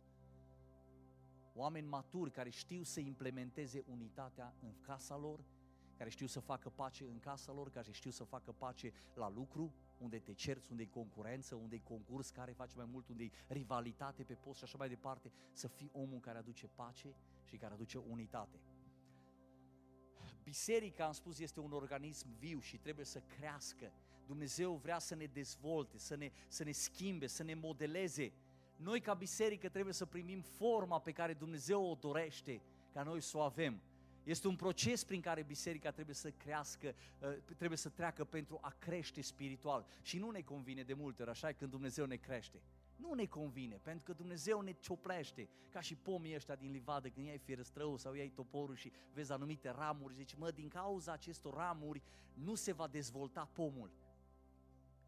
Oameni 1.54 1.86
maturi 1.86 2.30
care 2.30 2.50
știu 2.50 2.82
să 2.82 3.00
implementeze 3.00 3.84
unitatea 3.86 4.54
în 4.60 4.80
casa 4.80 5.16
lor, 5.16 5.44
care 5.98 6.10
știu 6.10 6.26
să 6.26 6.40
facă 6.40 6.68
pace 6.68 7.04
în 7.04 7.18
casa 7.18 7.52
lor, 7.52 7.70
care 7.70 7.92
știu 7.92 8.10
să 8.10 8.24
facă 8.24 8.52
pace 8.52 8.92
la 9.14 9.30
lucru, 9.30 9.72
unde 9.98 10.18
te 10.18 10.32
cerți, 10.32 10.70
unde 10.70 10.82
e 10.82 10.86
concurență, 10.86 11.54
unde 11.54 11.74
e 11.74 11.78
concurs, 11.78 12.30
care 12.30 12.52
face 12.52 12.76
mai 12.76 12.84
mult, 12.90 13.08
unde 13.08 13.24
e 13.24 13.30
rivalitate 13.46 14.22
pe 14.22 14.34
post 14.34 14.58
și 14.58 14.64
așa 14.64 14.76
mai 14.78 14.88
departe, 14.88 15.32
să 15.52 15.68
fii 15.68 15.90
omul 15.92 16.20
care 16.20 16.38
aduce 16.38 16.66
pace 16.66 17.14
și 17.44 17.56
care 17.56 17.74
aduce 17.74 17.98
unitate. 17.98 18.58
Biserica, 20.42 21.04
am 21.04 21.12
spus, 21.12 21.38
este 21.38 21.60
un 21.60 21.72
organism 21.72 22.28
viu 22.38 22.60
și 22.60 22.76
trebuie 22.76 23.04
să 23.04 23.20
crească. 23.20 23.92
Dumnezeu 24.26 24.74
vrea 24.74 24.98
să 24.98 25.14
ne 25.14 25.24
dezvolte, 25.24 25.98
să 25.98 26.16
ne, 26.16 26.30
să 26.48 26.64
ne 26.64 26.72
schimbe, 26.72 27.26
să 27.26 27.42
ne 27.42 27.54
modeleze. 27.54 28.32
Noi 28.76 29.00
ca 29.00 29.14
biserică 29.14 29.68
trebuie 29.68 29.94
să 29.94 30.06
primim 30.06 30.40
forma 30.40 31.00
pe 31.00 31.12
care 31.12 31.34
Dumnezeu 31.34 31.84
o 31.84 31.94
dorește 31.94 32.60
ca 32.92 33.02
noi 33.02 33.20
să 33.20 33.36
o 33.36 33.40
avem. 33.40 33.80
Este 34.28 34.48
un 34.48 34.56
proces 34.56 35.04
prin 35.04 35.20
care 35.20 35.42
biserica 35.42 35.90
trebuie 35.90 36.14
să 36.14 36.30
crească, 36.30 36.94
uh, 37.20 37.36
trebuie 37.56 37.78
să 37.78 37.88
treacă 37.88 38.24
pentru 38.24 38.58
a 38.62 38.74
crește 38.78 39.20
spiritual. 39.20 39.86
Și 40.02 40.18
nu 40.18 40.30
ne 40.30 40.40
convine 40.40 40.82
de 40.82 40.94
multe 40.94 41.22
ori, 41.22 41.30
așa 41.30 41.52
când 41.52 41.70
Dumnezeu 41.70 42.04
ne 42.04 42.16
crește. 42.16 42.62
Nu 42.96 43.12
ne 43.12 43.24
convine, 43.24 43.80
pentru 43.82 44.02
că 44.04 44.12
Dumnezeu 44.12 44.60
ne 44.60 44.72
cioplește, 44.72 45.48
ca 45.70 45.80
și 45.80 45.94
pomii 45.94 46.34
ăștia 46.34 46.54
din 46.54 46.70
livadă, 46.70 47.08
când 47.08 47.26
iei 47.26 47.38
fierăstrău 47.38 47.96
sau 47.96 48.14
iei 48.14 48.30
toporul 48.30 48.76
și 48.76 48.92
vezi 49.12 49.32
anumite 49.32 49.70
ramuri, 49.70 50.14
zici, 50.14 50.34
mă, 50.34 50.50
din 50.50 50.68
cauza 50.68 51.12
acestor 51.12 51.54
ramuri 51.54 52.02
nu 52.34 52.54
se 52.54 52.72
va 52.72 52.86
dezvolta 52.86 53.50
pomul. 53.52 53.90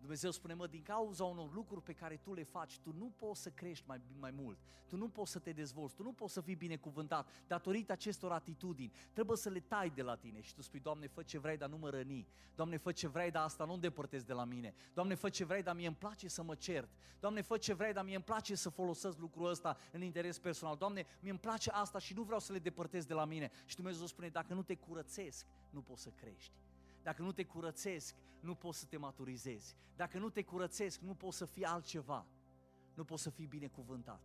Dumnezeu 0.01 0.31
spune, 0.31 0.55
mă, 0.55 0.67
din 0.67 0.83
cauza 0.83 1.25
unor 1.25 1.53
lucruri 1.53 1.83
pe 1.83 1.93
care 1.93 2.17
tu 2.17 2.33
le 2.33 2.43
faci, 2.43 2.79
tu 2.79 2.93
nu 2.99 3.13
poți 3.17 3.43
să 3.43 3.51
crești 3.51 3.85
mai, 3.87 4.01
mai 4.19 4.31
mult, 4.31 4.59
tu 4.87 4.97
nu 4.97 5.09
poți 5.09 5.31
să 5.31 5.39
te 5.39 5.53
dezvolți, 5.53 5.95
tu 5.95 6.03
nu 6.03 6.13
poți 6.13 6.33
să 6.33 6.41
fii 6.41 6.55
binecuvântat 6.55 7.29
datorită 7.47 7.93
acestor 7.93 8.33
atitudini. 8.33 8.93
Trebuie 9.13 9.37
să 9.37 9.49
le 9.49 9.61
tai 9.61 9.91
de 9.91 10.03
la 10.03 10.17
tine 10.17 10.41
și 10.41 10.55
tu 10.55 10.63
spui, 10.63 10.81
Doamne, 10.81 11.07
fă 11.07 11.23
ce 11.23 11.39
vrei, 11.39 11.57
dar 11.57 11.69
nu 11.69 11.77
mă 11.77 11.91
răni. 11.91 12.29
Doamne, 12.55 12.77
fă 12.77 12.93
ce 12.93 13.09
vrei, 13.09 13.31
dar 13.31 13.45
asta 13.45 13.65
nu 13.65 13.73
îndepărtezi 13.73 14.27
de 14.27 14.33
la 14.33 14.45
mine. 14.45 14.75
Doamne, 14.95 15.15
fă 15.15 15.29
ce 15.29 15.45
vrei, 15.45 15.63
dar 15.63 15.75
mie 15.75 15.87
îmi 15.87 15.97
place 15.97 16.29
să 16.29 16.43
mă 16.43 16.55
cert. 16.55 16.89
Doamne, 17.21 17.41
fă 17.41 17.57
ce 17.57 17.75
vrei, 17.75 17.93
dar 17.93 18.05
mie 18.05 18.15
îmi 18.15 18.25
place 18.25 18.55
să 18.55 18.69
folosesc 18.69 19.19
lucrul 19.19 19.49
ăsta 19.49 19.77
în 19.93 20.03
interes 20.03 20.39
personal. 20.39 20.77
Doamne, 20.77 21.07
mie 21.21 21.31
îmi 21.31 21.41
place 21.41 21.71
asta 21.71 21.99
și 21.99 22.15
nu 22.15 22.23
vreau 22.23 22.41
să 22.41 22.53
le 22.53 22.59
depărtez 22.59 23.05
de 23.05 23.15
la 23.15 23.25
mine. 23.25 23.51
Și 23.65 23.77
Dumnezeu 23.77 24.07
spune, 24.07 24.29
dacă 24.29 24.55
nu 24.55 24.63
te 24.63 24.75
curățesc, 24.75 25.47
nu 25.71 25.81
poți 25.81 26.03
să 26.03 26.11
crești. 26.11 26.53
Dacă 27.03 27.23
nu 27.23 27.33
te 27.33 27.45
curățesc, 27.45 28.17
nu 28.41 28.55
poți 28.55 28.79
să 28.79 28.87
te 28.87 28.97
maturizezi. 28.97 29.77
Dacă 29.97 30.19
nu 30.19 30.31
te 30.31 30.43
curățesc, 30.43 31.01
nu 31.01 31.15
poți 31.15 31.37
să 31.37 31.45
fii 31.45 31.65
altceva. 31.65 32.27
Nu 32.95 33.05
poți 33.05 33.23
să 33.23 33.31
fii 33.31 33.47
binecuvântat. 33.47 34.23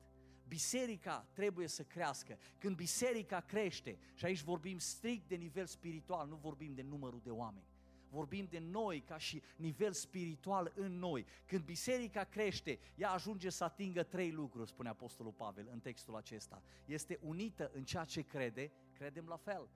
Biserica 0.48 1.28
trebuie 1.34 1.68
să 1.68 1.84
crească. 1.84 2.38
Când 2.58 2.76
biserica 2.76 3.40
crește, 3.40 3.98
și 4.14 4.26
aici 4.26 4.42
vorbim 4.42 4.78
strict 4.78 5.28
de 5.28 5.36
nivel 5.36 5.66
spiritual, 5.66 6.28
nu 6.28 6.36
vorbim 6.36 6.74
de 6.74 6.82
numărul 6.82 7.22
de 7.24 7.30
oameni. 7.30 7.66
Vorbim 8.10 8.48
de 8.50 8.60
noi 8.60 9.02
ca 9.02 9.18
și 9.18 9.42
nivel 9.56 9.92
spiritual 9.92 10.72
în 10.76 10.98
noi. 10.98 11.26
Când 11.46 11.64
biserica 11.64 12.24
crește, 12.24 12.80
ea 12.96 13.12
ajunge 13.12 13.50
să 13.50 13.64
atingă 13.64 14.04
trei 14.04 14.32
lucruri, 14.32 14.70
spune 14.70 14.90
Apostolul 14.90 15.32
Pavel 15.32 15.68
în 15.72 15.80
textul 15.80 16.16
acesta. 16.16 16.62
Este 16.86 17.20
unită 17.22 17.72
în 17.74 17.84
ceea 17.84 18.04
ce 18.04 18.22
crede, 18.22 18.72
credem 18.94 19.26
la 19.28 19.38
fel 19.38 19.70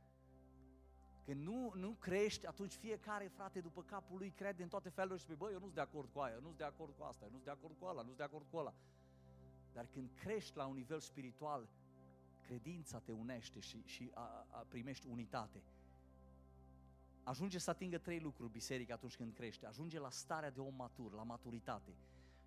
când 1.29 1.43
nu, 1.45 1.71
nu 1.75 1.91
crești, 1.99 2.45
atunci 2.45 2.73
fiecare 2.73 3.27
frate 3.27 3.61
după 3.61 3.83
capul 3.83 4.17
lui 4.17 4.29
crede 4.29 4.63
în 4.63 4.69
toate 4.69 4.89
felurile 4.89 5.17
și 5.17 5.23
spune, 5.23 5.37
băi, 5.37 5.51
eu 5.53 5.59
nu 5.59 5.63
sunt 5.63 5.75
de 5.75 5.81
acord 5.81 6.09
cu 6.13 6.19
aia, 6.19 6.33
eu 6.33 6.39
nu 6.39 6.45
sunt 6.45 6.57
de 6.57 6.63
acord 6.63 6.93
cu 6.97 7.03
asta, 7.03 7.25
eu 7.25 7.29
nu 7.31 7.35
sunt 7.35 7.45
de 7.45 7.51
acord 7.51 7.75
cu 7.79 7.85
ăla, 7.85 8.01
nu 8.01 8.07
sunt 8.07 8.17
de 8.17 8.23
acord 8.23 8.45
cu 8.49 8.57
ăla. 8.57 8.73
Dar 9.73 9.85
când 9.93 10.09
crești 10.15 10.57
la 10.57 10.65
un 10.65 10.75
nivel 10.75 10.99
spiritual, 10.99 11.69
credința 12.41 12.99
te 12.99 13.11
unește 13.11 13.59
și, 13.59 13.81
și 13.85 14.11
a, 14.13 14.45
a, 14.49 14.65
primești 14.69 15.07
unitate. 15.07 15.63
Ajunge 17.23 17.57
să 17.57 17.69
atingă 17.69 17.97
trei 17.97 18.19
lucruri 18.19 18.51
biserica 18.51 18.93
atunci 18.93 19.15
când 19.15 19.33
crește. 19.33 19.65
Ajunge 19.65 19.99
la 19.99 20.09
starea 20.09 20.51
de 20.51 20.59
om 20.59 20.75
matur, 20.75 21.13
la 21.13 21.23
maturitate. 21.23 21.91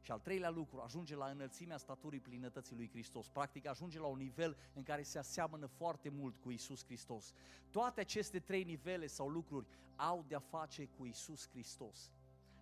Și 0.03 0.11
al 0.11 0.21
treilea 0.21 0.51
lucru, 0.51 0.81
ajunge 0.81 1.17
la 1.17 1.27
înălțimea 1.27 1.77
staturii 1.77 2.21
plinătății 2.21 2.77
lui 2.77 2.89
Hristos. 2.89 3.29
Practic 3.29 3.67
ajunge 3.67 3.99
la 3.99 4.07
un 4.07 4.19
nivel 4.19 4.57
în 4.75 4.83
care 4.83 5.03
se 5.03 5.19
aseamănă 5.19 5.67
foarte 5.67 6.09
mult 6.09 6.37
cu 6.37 6.51
Isus 6.51 6.85
Hristos. 6.85 7.33
Toate 7.71 8.01
aceste 8.01 8.41
trei 8.41 8.65
nivele 8.65 9.07
sau 9.07 9.29
lucruri 9.29 9.67
au 9.97 10.25
de-a 10.29 10.39
face 10.39 10.87
cu 10.87 11.07
Isus 11.07 11.49
Hristos. 11.49 12.11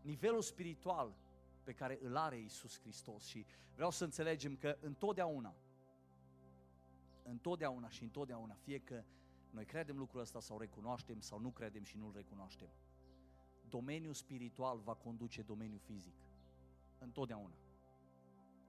Nivelul 0.02 0.42
spiritual 0.42 1.16
pe 1.62 1.72
care 1.72 1.98
îl 2.02 2.16
are 2.16 2.38
Isus 2.38 2.80
Hristos 2.80 3.24
și 3.24 3.46
vreau 3.74 3.90
să 3.90 4.04
înțelegem 4.04 4.56
că 4.56 4.76
întotdeauna, 4.80 5.54
întotdeauna 7.22 7.88
și 7.88 8.02
întotdeauna, 8.02 8.54
fie 8.54 8.78
că 8.78 9.04
noi 9.50 9.64
credem 9.64 9.98
lucrul 9.98 10.20
ăsta 10.20 10.40
sau 10.40 10.58
recunoaștem 10.58 11.20
sau 11.20 11.40
nu 11.40 11.50
credem 11.50 11.82
și 11.82 11.96
nu-l 11.96 12.12
recunoaștem, 12.14 12.68
domeniul 13.68 14.14
spiritual 14.14 14.78
va 14.78 14.94
conduce 14.94 15.42
domeniul 15.42 15.78
fizic 15.78 16.29
întotdeauna. 17.00 17.54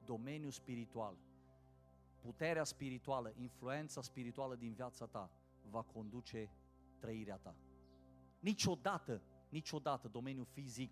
Domeniul 0.05 0.51
spiritual, 0.51 1.17
puterea 2.19 2.63
spirituală, 2.63 3.33
influența 3.37 4.01
spirituală 4.01 4.55
din 4.55 4.73
viața 4.73 5.05
ta 5.05 5.31
va 5.69 5.81
conduce 5.81 6.49
trăirea 6.99 7.37
ta. 7.37 7.55
Niciodată, 8.39 9.21
niciodată 9.49 10.07
domeniul 10.07 10.45
fizic 10.45 10.91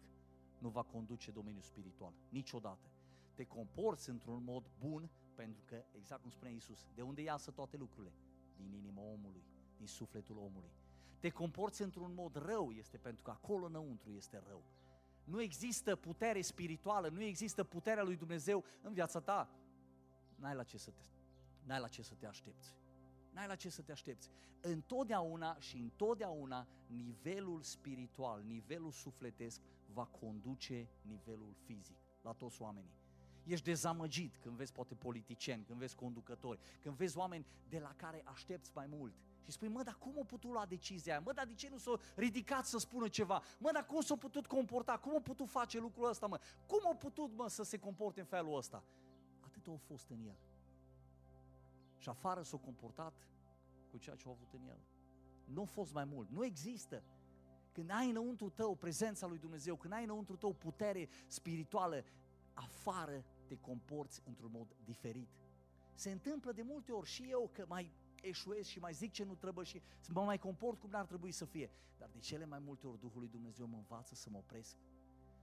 nu 0.58 0.70
va 0.70 0.84
conduce 0.84 1.32
domeniul 1.32 1.62
spiritual. 1.62 2.14
Niciodată. 2.30 2.92
Te 3.34 3.46
comporți 3.46 4.10
într-un 4.10 4.44
mod 4.44 4.72
bun 4.80 5.10
pentru 5.36 5.64
că, 5.66 5.84
exact 5.92 6.22
cum 6.22 6.30
spune 6.30 6.52
Isus, 6.52 6.88
de 6.94 7.02
unde 7.02 7.22
iasă 7.22 7.52
toate 7.52 7.78
lucrurile? 7.78 8.14
Din 8.56 8.74
inima 8.74 9.02
omului, 9.02 9.44
din 9.78 9.88
sufletul 9.88 10.38
omului. 10.38 10.72
Te 11.20 11.30
comporți 11.30 11.82
într-un 11.82 12.14
mod 12.14 12.36
rău, 12.36 12.72
este 12.72 12.98
pentru 12.98 13.24
că 13.24 13.32
acolo 13.32 13.66
înăuntru 13.66 14.12
este 14.12 14.44
rău 14.48 14.64
nu 15.30 15.42
există 15.42 15.96
putere 15.96 16.42
spirituală, 16.42 17.08
nu 17.08 17.22
există 17.22 17.64
puterea 17.64 18.04
lui 18.04 18.16
Dumnezeu 18.16 18.64
în 18.82 18.94
viața 18.94 19.20
ta, 19.20 19.50
n-ai 20.36 20.56
la 20.56 20.64
ce 20.64 20.78
să 20.78 20.92
te, 20.92 21.02
n-ai 21.64 21.80
la 21.80 21.88
ce 21.88 22.02
să 22.02 22.14
te 22.14 22.26
aștepți. 22.26 22.76
N-ai 23.32 23.48
la 23.48 23.56
ce 23.56 23.70
să 23.70 23.82
te 23.82 23.92
aștepți. 23.92 24.30
Întotdeauna 24.62 25.60
și 25.60 25.78
întotdeauna 25.78 26.68
nivelul 26.88 27.62
spiritual, 27.62 28.42
nivelul 28.44 28.92
sufletesc 28.92 29.62
va 29.94 30.06
conduce 30.06 30.90
nivelul 31.02 31.56
fizic 31.66 31.98
la 32.22 32.32
toți 32.32 32.62
oamenii. 32.62 32.98
Ești 33.44 33.66
dezamăgit 33.66 34.38
când 34.38 34.56
vezi 34.56 34.72
poate 34.72 34.96
politicieni, 34.96 35.64
când 35.64 35.80
vezi 35.80 35.96
conducători, 35.96 36.60
când 36.82 36.96
vezi 36.96 37.18
oameni 37.18 37.46
de 37.70 37.80
la 37.80 37.94
care 37.96 38.22
aștepți 38.26 38.72
mai 38.74 38.86
mult. 38.88 39.14
Și 39.44 39.52
spui, 39.52 39.68
mă, 39.68 39.84
dar 39.84 39.94
cum 39.94 40.14
a 40.22 40.24
putut 40.26 40.52
lua 40.52 40.66
decizia 40.66 41.14
aia? 41.14 41.22
Mă, 41.26 41.34
dar 41.34 41.46
de 41.46 41.54
ce 41.54 41.70
nu 41.70 41.78
s-a 41.78 42.00
ridicat 42.16 42.66
să 42.66 42.78
spună 42.78 43.08
ceva? 43.08 43.42
Mă, 43.58 43.70
dar 43.74 43.86
cum 43.86 44.02
s-a 44.02 44.16
putut 44.16 44.48
comporta? 44.48 44.98
Cum 44.98 45.16
a 45.16 45.20
putut 45.20 45.50
face 45.50 45.80
lucrul 45.80 46.10
ăsta, 46.10 46.28
mă? 46.28 46.40
Cum 46.68 46.80
a 46.92 46.96
putut, 46.96 47.36
mă, 47.36 47.48
să 47.48 47.64
se 47.64 47.78
comporte 47.78 48.20
în 48.20 48.26
felul 48.26 48.58
ăsta? 48.58 48.84
Atât 49.40 49.68
a 49.68 49.78
fost 49.78 50.10
în 50.10 50.24
el. 50.26 50.38
Și 51.98 52.10
afară 52.10 52.42
s-a 52.42 52.58
comportat 52.58 53.28
cu 53.92 53.98
ceea 53.98 54.16
ce 54.16 54.28
a 54.28 54.32
avut 54.32 54.54
în 54.54 54.68
el. 54.68 54.80
Nu 55.44 55.62
a 55.62 55.66
fost 55.66 55.94
mai 55.94 56.06
mult. 56.06 56.30
Nu 56.30 56.46
există. 56.46 57.04
Când 57.72 57.90
ai 57.92 58.10
înăuntru 58.10 58.50
tău 58.50 58.76
prezența 58.76 59.28
lui 59.28 59.38
Dumnezeu, 59.38 59.76
când 59.76 59.94
ai 59.94 60.04
înăuntru 60.04 60.36
tău 60.36 60.54
putere 60.54 61.10
spirituală, 61.28 62.04
afară 62.54 63.26
te 63.46 63.58
comporți 63.58 64.22
într-un 64.26 64.52
mod 64.52 64.76
diferit. 64.84 65.30
Se 65.94 66.12
întâmplă 66.12 66.52
de 66.52 66.62
multe 66.62 66.92
ori 66.92 67.10
și 67.10 67.28
eu 67.30 67.50
că 67.54 67.66
mai 67.68 67.92
eșuez 68.22 68.66
și 68.66 68.80
mai 68.80 68.94
zic 68.94 69.12
ce 69.12 69.24
nu 69.24 69.36
trebuie 69.36 69.66
și 69.66 69.82
mă 70.14 70.24
mai 70.24 70.38
comport 70.38 70.80
cum 70.80 70.90
n-ar 70.90 71.06
trebui 71.06 71.32
să 71.32 71.46
fie. 71.46 71.70
Dar 71.98 72.10
de 72.10 72.20
cele 72.20 72.46
mai 72.46 72.60
multe 72.60 72.88
ori 72.88 73.00
Duhul 73.00 73.20
lui 73.20 73.30
Dumnezeu 73.30 73.68
mă 73.68 73.78
învață 73.78 74.16
să 74.16 74.30
mă 74.30 74.38
opresc. 74.38 74.76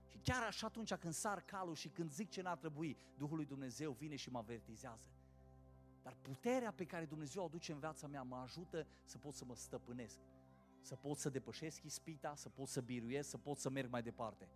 Și 0.05 0.17
chiar 0.17 0.43
așa 0.43 0.67
atunci 0.67 0.93
când 0.93 1.13
sar 1.13 1.41
calul 1.41 1.75
și 1.75 1.89
când 1.89 2.11
zic 2.11 2.29
ce 2.29 2.41
n-ar 2.41 2.57
trebui, 2.57 2.97
Duhul 3.17 3.35
lui 3.35 3.45
Dumnezeu 3.45 3.91
vine 3.91 4.15
și 4.15 4.29
mă 4.29 4.37
avertizează. 4.37 5.09
Dar 6.01 6.15
puterea 6.21 6.71
pe 6.71 6.85
care 6.85 7.05
Dumnezeu 7.05 7.41
o 7.41 7.45
aduce 7.45 7.71
în 7.71 7.79
viața 7.79 8.07
mea 8.07 8.23
mă 8.23 8.35
ajută 8.35 8.87
să 9.05 9.17
pot 9.17 9.33
să 9.33 9.45
mă 9.45 9.55
stăpânesc, 9.55 10.19
să 10.81 10.95
pot 10.95 11.17
să 11.17 11.29
depășesc 11.29 11.83
ispita, 11.83 12.35
să 12.35 12.49
pot 12.49 12.67
să 12.67 12.81
biruiesc, 12.81 13.29
să 13.29 13.37
pot 13.37 13.57
să 13.57 13.69
merg 13.69 13.89
mai 13.89 14.03
departe. 14.03 14.49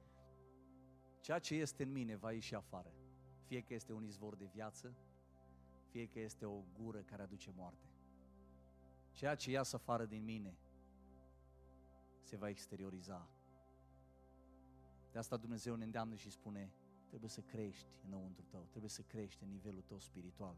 Ceea 1.20 1.40
ce 1.40 1.56
este 1.56 1.84
în 1.84 1.92
mine 1.92 2.16
va 2.16 2.32
ieși 2.32 2.56
afară. 2.56 2.92
Fie 3.46 3.62
că 3.62 3.74
este 3.74 3.94
un 3.94 4.04
izvor 4.04 4.36
de 4.36 4.46
viață, 4.46 4.96
fie 5.90 6.08
că 6.08 6.20
este 6.20 6.46
o 6.46 6.64
gură 6.74 7.02
care 7.02 7.22
aduce 7.22 7.52
moarte. 7.56 7.91
Ceea 9.12 9.36
ce 9.36 9.52
iasă 9.52 9.76
afară 9.76 10.06
din 10.06 10.24
mine 10.24 10.58
se 12.22 12.38
va 12.38 12.50
exterioriza. 12.50 13.30
De 15.12 15.18
asta 15.18 15.38
Dumnezeu 15.38 15.76
ne 15.76 15.84
îndeamnă 15.84 16.16
și 16.16 16.30
spune, 16.30 16.74
trebuie 17.08 17.30
să 17.30 17.42
crești 17.42 17.88
înăuntru 18.06 18.46
tău, 18.50 18.68
trebuie 18.70 18.90
să 18.90 19.02
crești 19.02 19.44
în 19.44 19.50
nivelul 19.50 19.82
tău 19.82 20.00
spiritual. 20.00 20.58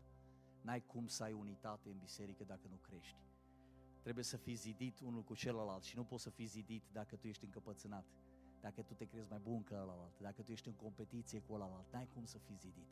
N-ai 0.62 0.82
cum 0.82 1.08
să 1.08 1.24
ai 1.24 1.34
unitate 1.34 1.90
în 1.90 1.98
biserică 1.98 2.44
dacă 2.44 2.68
nu 2.68 2.76
crești. 2.76 3.18
trebuie 4.02 4.24
să 4.24 4.38
fii 4.38 4.56
zidit 4.56 5.00
unul 5.00 5.24
cu 5.24 5.36
celălalt 5.36 5.84
și 5.84 5.96
nu 5.96 6.04
poți 6.04 6.24
să 6.24 6.30
fii 6.30 6.46
zidit 6.46 6.84
dacă 6.92 7.16
tu 7.16 7.28
ești 7.28 7.44
încăpățânat, 7.44 8.06
dacă 8.60 8.82
tu 8.82 8.94
te 8.94 9.06
crezi 9.06 9.30
mai 9.30 9.40
bun 9.40 9.64
ca 9.64 9.82
ălalt, 9.82 10.20
dacă 10.20 10.42
tu 10.42 10.52
ești 10.52 10.68
în 10.68 10.74
competiție 10.74 11.40
cu 11.40 11.54
ălalt, 11.54 11.92
n-ai 11.92 12.08
cum 12.08 12.26
să 12.26 12.38
fii 12.38 12.56
zidit. 12.56 12.88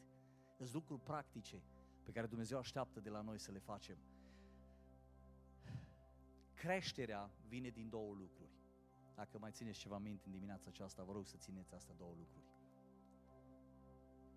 Sunt 0.56 0.74
lucruri 0.74 1.02
practice 1.02 1.62
pe 2.04 2.12
care 2.12 2.28
Dumnezeu 2.28 2.58
așteaptă 2.58 3.00
de 3.00 3.10
la 3.10 3.22
noi 3.22 3.40
să 3.40 3.52
le 3.52 3.60
facem. 3.60 3.98
Creșterea 6.62 7.32
vine 7.48 7.70
din 7.70 7.90
două 7.90 8.14
lucruri. 8.14 8.52
Dacă 9.16 9.38
mai 9.40 9.52
țineți 9.52 9.80
ceva 9.80 9.98
minte 9.98 10.26
în 10.26 10.32
dimineața 10.32 10.66
aceasta, 10.68 11.04
vă 11.04 11.12
rog 11.12 11.28
să 11.28 11.38
țineți 11.38 11.74
astea 11.74 11.96
două 11.96 12.14
lucruri. 12.18 12.46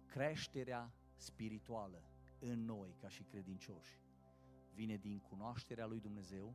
Creșterea 0.07 0.93
spirituală 1.17 2.03
în 2.39 2.65
noi, 2.65 2.95
ca 3.01 3.09
și 3.09 3.23
credincioși, 3.23 4.01
vine 4.75 4.97
din 4.97 5.19
cunoașterea 5.19 5.87
lui 5.87 6.01
Dumnezeu 6.01 6.55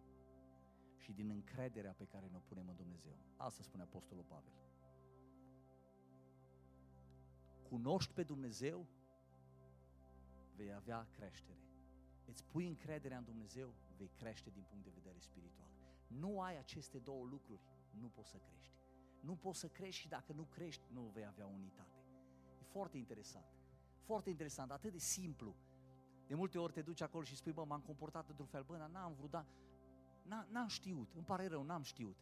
și 0.98 1.12
din 1.12 1.30
încrederea 1.30 1.94
pe 1.94 2.06
care 2.06 2.28
ne 2.28 2.40
punem 2.40 2.68
în 2.68 2.76
Dumnezeu. 2.76 3.18
Asta 3.36 3.64
spune 3.64 3.84
Apostolul 3.84 4.24
Pavel. 4.24 4.54
Cunoști 7.64 8.14
pe 8.14 8.24
Dumnezeu, 8.24 8.88
vei 10.56 10.74
avea 10.74 11.08
creștere. 11.12 11.60
Îți 12.26 12.46
pui 12.46 12.68
încrederea 12.68 13.18
în 13.18 13.24
Dumnezeu, 13.24 13.74
vei 14.00 14.12
crește 14.16 14.50
din 14.50 14.66
punct 14.70 14.84
de 14.84 14.98
vedere 15.00 15.20
spiritual. 15.20 15.72
Nu 16.08 16.42
ai 16.42 16.58
aceste 16.58 16.98
două 16.98 17.26
lucruri, 17.26 17.62
nu 17.90 18.08
poți 18.08 18.30
să 18.30 18.38
crești. 18.38 18.78
Nu 19.20 19.36
poți 19.36 19.60
să 19.60 19.68
crești 19.68 20.02
și 20.02 20.08
dacă 20.08 20.34
nu 20.34 20.44
crești, 20.44 20.84
nu 20.92 21.02
vei 21.02 21.26
avea 21.26 21.46
unitate. 21.46 21.98
E 22.62 22.64
foarte 22.64 22.98
interesant. 22.98 23.46
Foarte 24.04 24.30
interesant, 24.30 24.72
atât 24.72 24.92
de 24.92 24.98
simplu. 24.98 25.56
De 26.28 26.36
multe 26.36 26.58
ori 26.58 26.74
te 26.74 26.82
duci 26.82 27.02
acolo 27.02 27.24
și 27.24 27.36
spui, 27.36 27.52
bă, 27.52 27.64
m-am 27.64 27.82
comportat 27.82 28.30
într-un 28.30 28.48
fel, 28.48 28.64
bă, 28.64 28.78
dar 28.78 28.90
n-am 28.90 29.14
vrut, 29.14 29.30
dar 29.30 29.46
n-am 30.50 30.68
știut, 30.68 31.14
îmi 31.14 31.26
pare 31.26 31.48
rău, 31.48 31.64
n-am 31.64 31.82
știut. 31.82 32.18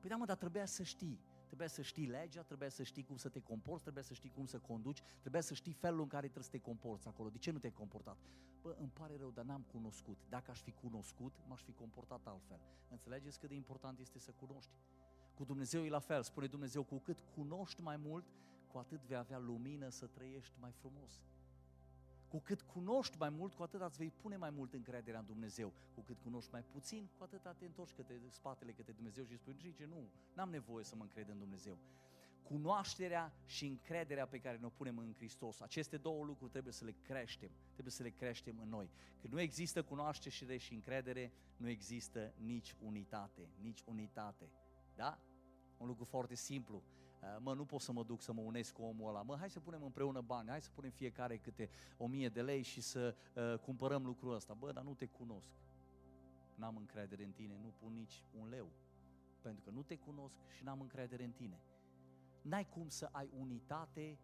Păi 0.00 0.10
da, 0.10 0.16
mă, 0.16 0.24
dar 0.24 0.36
trebuia 0.36 0.66
să 0.66 0.82
știi. 0.82 1.20
Trebuia 1.54 1.74
să 1.74 1.82
știi 1.82 2.06
legea, 2.06 2.42
trebuia 2.42 2.68
să 2.68 2.82
știi 2.82 3.04
cum 3.04 3.16
să 3.16 3.28
te 3.28 3.40
comporți, 3.40 3.82
trebuia 3.82 4.02
să 4.02 4.14
știi 4.14 4.30
cum 4.30 4.46
să 4.46 4.58
conduci, 4.58 5.02
trebuia 5.20 5.40
să 5.40 5.54
știi 5.54 5.72
felul 5.72 6.00
în 6.00 6.08
care 6.08 6.22
trebuie 6.22 6.44
să 6.44 6.50
te 6.50 6.58
comporți 6.58 7.08
acolo. 7.08 7.28
De 7.28 7.38
ce 7.38 7.50
nu 7.50 7.58
te-ai 7.58 7.72
comportat? 7.72 8.16
Bă, 8.62 8.76
îmi 8.78 8.90
pare 8.90 9.16
rău, 9.16 9.30
dar 9.30 9.44
n-am 9.44 9.62
cunoscut. 9.62 10.18
Dacă 10.28 10.50
aș 10.50 10.60
fi 10.60 10.72
cunoscut, 10.72 11.32
m-aș 11.48 11.62
fi 11.62 11.72
comportat 11.72 12.26
altfel. 12.26 12.60
Înțelegeți 12.90 13.38
cât 13.38 13.48
de 13.48 13.54
important 13.54 13.98
este 13.98 14.18
să 14.18 14.30
cunoști? 14.30 14.70
Cu 15.34 15.44
Dumnezeu 15.44 15.84
e 15.84 15.88
la 15.88 15.98
fel. 15.98 16.22
Spune 16.22 16.46
Dumnezeu, 16.46 16.82
cu 16.82 16.98
cât 16.98 17.18
cunoști 17.34 17.82
mai 17.82 17.96
mult, 17.96 18.24
cu 18.66 18.78
atât 18.78 19.00
vei 19.04 19.16
avea 19.16 19.38
lumină 19.38 19.88
să 19.88 20.06
trăiești 20.06 20.54
mai 20.60 20.72
frumos. 20.72 21.22
Cu 22.28 22.40
cât 22.40 22.62
cunoști 22.62 23.16
mai 23.18 23.28
mult, 23.28 23.54
cu 23.54 23.62
atât 23.62 23.80
îți 23.80 23.98
vei 23.98 24.10
pune 24.10 24.36
mai 24.36 24.50
mult 24.50 24.72
încrederea 24.72 25.20
în 25.20 25.26
Dumnezeu. 25.26 25.72
Cu 25.94 26.00
cât 26.00 26.18
cunoști 26.18 26.50
mai 26.52 26.62
puțin, 26.62 27.08
cu 27.18 27.22
atât 27.22 27.56
te 27.58 27.64
întorci 27.64 27.92
către 27.92 28.20
spatele 28.28 28.72
către 28.72 28.92
Dumnezeu 28.92 29.24
și 29.24 29.36
spui, 29.36 29.56
zice, 29.60 29.84
nu, 29.84 30.10
n-am 30.32 30.50
nevoie 30.50 30.84
să 30.84 30.96
mă 30.96 31.02
încred 31.02 31.28
în 31.28 31.38
Dumnezeu. 31.38 31.78
Cunoașterea 32.42 33.32
și 33.44 33.66
încrederea 33.66 34.26
pe 34.26 34.40
care 34.40 34.56
ne-o 34.56 34.68
punem 34.68 34.98
în 34.98 35.14
Hristos, 35.16 35.60
aceste 35.60 35.96
două 35.96 36.24
lucruri 36.24 36.50
trebuie 36.50 36.72
să 36.72 36.84
le 36.84 36.94
creștem, 37.02 37.50
trebuie 37.72 37.92
să 37.92 38.02
le 38.02 38.10
creștem 38.10 38.58
în 38.58 38.68
noi. 38.68 38.90
Când 39.20 39.32
nu 39.32 39.40
există 39.40 39.82
cunoaștere 39.82 40.56
și 40.56 40.74
încredere, 40.74 41.32
nu 41.56 41.68
există 41.68 42.34
nici 42.36 42.76
unitate, 42.80 43.48
nici 43.60 43.82
unitate. 43.86 44.50
Da? 44.94 45.18
Un 45.76 45.86
lucru 45.86 46.04
foarte 46.04 46.34
simplu. 46.34 46.82
Uh, 47.24 47.36
mă, 47.40 47.54
nu 47.54 47.64
pot 47.64 47.80
să 47.80 47.92
mă 47.92 48.04
duc 48.04 48.22
să 48.22 48.32
mă 48.32 48.40
unesc 48.40 48.72
cu 48.72 48.82
omul 48.82 49.08
ăla, 49.08 49.22
mă, 49.22 49.36
hai 49.36 49.50
să 49.50 49.60
punem 49.60 49.82
împreună 49.82 50.20
bani, 50.20 50.48
hai 50.48 50.62
să 50.62 50.70
punem 50.74 50.90
fiecare 50.90 51.38
câte 51.38 51.70
o 51.96 52.06
mie 52.06 52.28
de 52.28 52.42
lei 52.42 52.62
și 52.62 52.80
să 52.80 53.14
uh, 53.34 53.58
cumpărăm 53.58 54.04
lucrul 54.04 54.34
ăsta. 54.34 54.54
Bă, 54.54 54.72
dar 54.72 54.84
nu 54.84 54.94
te 54.94 55.06
cunosc. 55.06 55.52
N-am 56.54 56.76
încredere 56.76 57.24
în 57.24 57.32
tine, 57.32 57.58
nu 57.62 57.72
pun 57.78 57.92
nici 57.92 58.24
un 58.38 58.48
leu. 58.48 58.72
Pentru 59.40 59.62
că 59.62 59.70
nu 59.70 59.82
te 59.82 59.96
cunosc 59.96 60.36
și 60.48 60.64
n-am 60.64 60.80
încredere 60.80 61.24
în 61.24 61.32
tine. 61.32 61.60
N-ai 62.42 62.68
cum 62.68 62.88
să 62.88 63.08
ai 63.12 63.30
unitate 63.38 64.18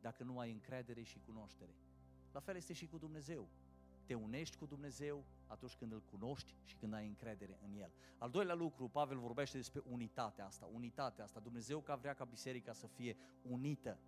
dacă 0.00 0.22
nu 0.22 0.38
ai 0.38 0.50
încredere 0.50 1.02
și 1.02 1.18
cunoaștere. 1.18 1.74
La 2.32 2.40
fel 2.40 2.56
este 2.56 2.72
și 2.72 2.86
cu 2.86 2.98
Dumnezeu 2.98 3.48
te 4.04 4.14
unești 4.14 4.56
cu 4.56 4.66
Dumnezeu 4.66 5.24
atunci 5.46 5.74
când 5.74 5.92
îl 5.92 6.02
cunoști 6.10 6.54
și 6.64 6.76
când 6.76 6.94
ai 6.94 7.06
încredere 7.06 7.58
în 7.62 7.74
el. 7.74 7.92
Al 8.18 8.30
doilea 8.30 8.54
lucru, 8.54 8.88
Pavel 8.88 9.18
vorbește 9.18 9.56
despre 9.56 9.82
unitatea 9.84 10.46
asta, 10.46 10.68
unitatea 10.72 11.24
asta. 11.24 11.40
Dumnezeu 11.40 11.80
ca 11.80 11.94
vrea 11.94 12.14
ca 12.14 12.24
biserica 12.24 12.72
să 12.72 12.86
fie 12.86 13.16
unită. 13.42 13.98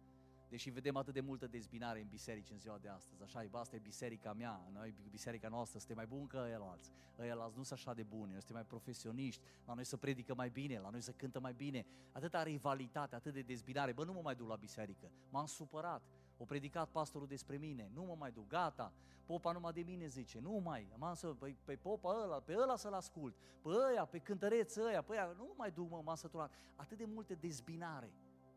Deși 0.49 0.71
vedem 0.71 0.97
atât 0.97 1.15
de 1.15 1.21
multă 1.21 1.47
dezbinare 1.47 2.01
în 2.01 2.09
biserici 2.09 2.51
în 2.51 2.59
ziua 2.59 2.79
de 2.79 2.89
astăzi, 2.89 3.23
așa 3.23 3.43
e, 3.43 3.49
asta 3.53 3.77
e 3.77 3.79
biserica 3.79 4.33
mea, 4.33 4.69
noi, 4.73 4.95
biserica 5.11 5.49
noastră, 5.49 5.79
suntem 5.79 5.97
mai 5.97 6.07
buni 6.07 6.29
ca 6.29 6.51
el 6.51 6.63
alți. 6.63 6.93
Ăia 7.19 7.35
nu 7.35 7.63
sunt 7.63 7.79
așa 7.79 7.95
de 7.95 8.03
buni, 8.03 8.31
noi 8.31 8.39
suntem 8.39 8.57
mai 8.57 8.65
profesioniști, 8.65 9.43
la 9.67 9.75
noi 9.75 9.85
să 9.85 9.97
predică 9.97 10.35
mai 10.35 10.51
bine, 10.51 10.79
la 10.79 10.91
noi 10.91 11.01
să 11.01 11.13
cântă 11.13 11.41
mai 11.41 11.53
bine. 11.53 11.87
Atâta 12.13 12.43
rivalitate, 12.43 13.15
atât 13.15 13.33
de 13.33 13.43
dezbinare, 13.43 13.93
bă, 13.93 14.05
nu 14.05 14.13
mă 14.13 14.21
mai 14.23 14.35
duc 14.35 14.49
la 14.49 14.57
biserică, 14.57 15.11
m-am 15.29 15.47
supărat, 15.47 16.03
o 16.37 16.45
predicat 16.45 16.89
pastorul 16.89 17.27
despre 17.27 17.57
mine, 17.57 17.91
nu 17.95 18.03
mă 18.03 18.15
mai 18.19 18.33
duc, 18.33 18.47
gata, 18.47 18.93
popa 19.25 19.53
numai 19.53 19.73
de 19.73 19.81
mine 19.81 20.07
zice, 20.07 20.41
nu 20.41 20.61
mai, 20.65 20.93
am 20.99 21.15
să, 21.15 21.27
pe, 21.27 21.57
pe 21.65 21.77
popa 21.77 22.23
ăla, 22.23 22.41
pe 22.41 22.55
ăla 22.59 22.77
să-l 22.77 22.93
ascult, 22.93 23.37
pe 23.63 23.69
ăia, 23.91 24.05
pe 24.05 24.19
cântăreță 24.19 24.83
ăia, 24.83 25.03
pe 25.03 25.13
ăia, 25.13 25.35
nu 25.37 25.55
mai 25.57 25.71
duc, 25.71 25.91
mă, 25.91 26.01
m-am 26.05 26.15
săturat. 26.15 26.53
Atât 26.77 26.99
de 26.99 27.05
multe 27.05 27.35
dezbinare, 27.35 28.13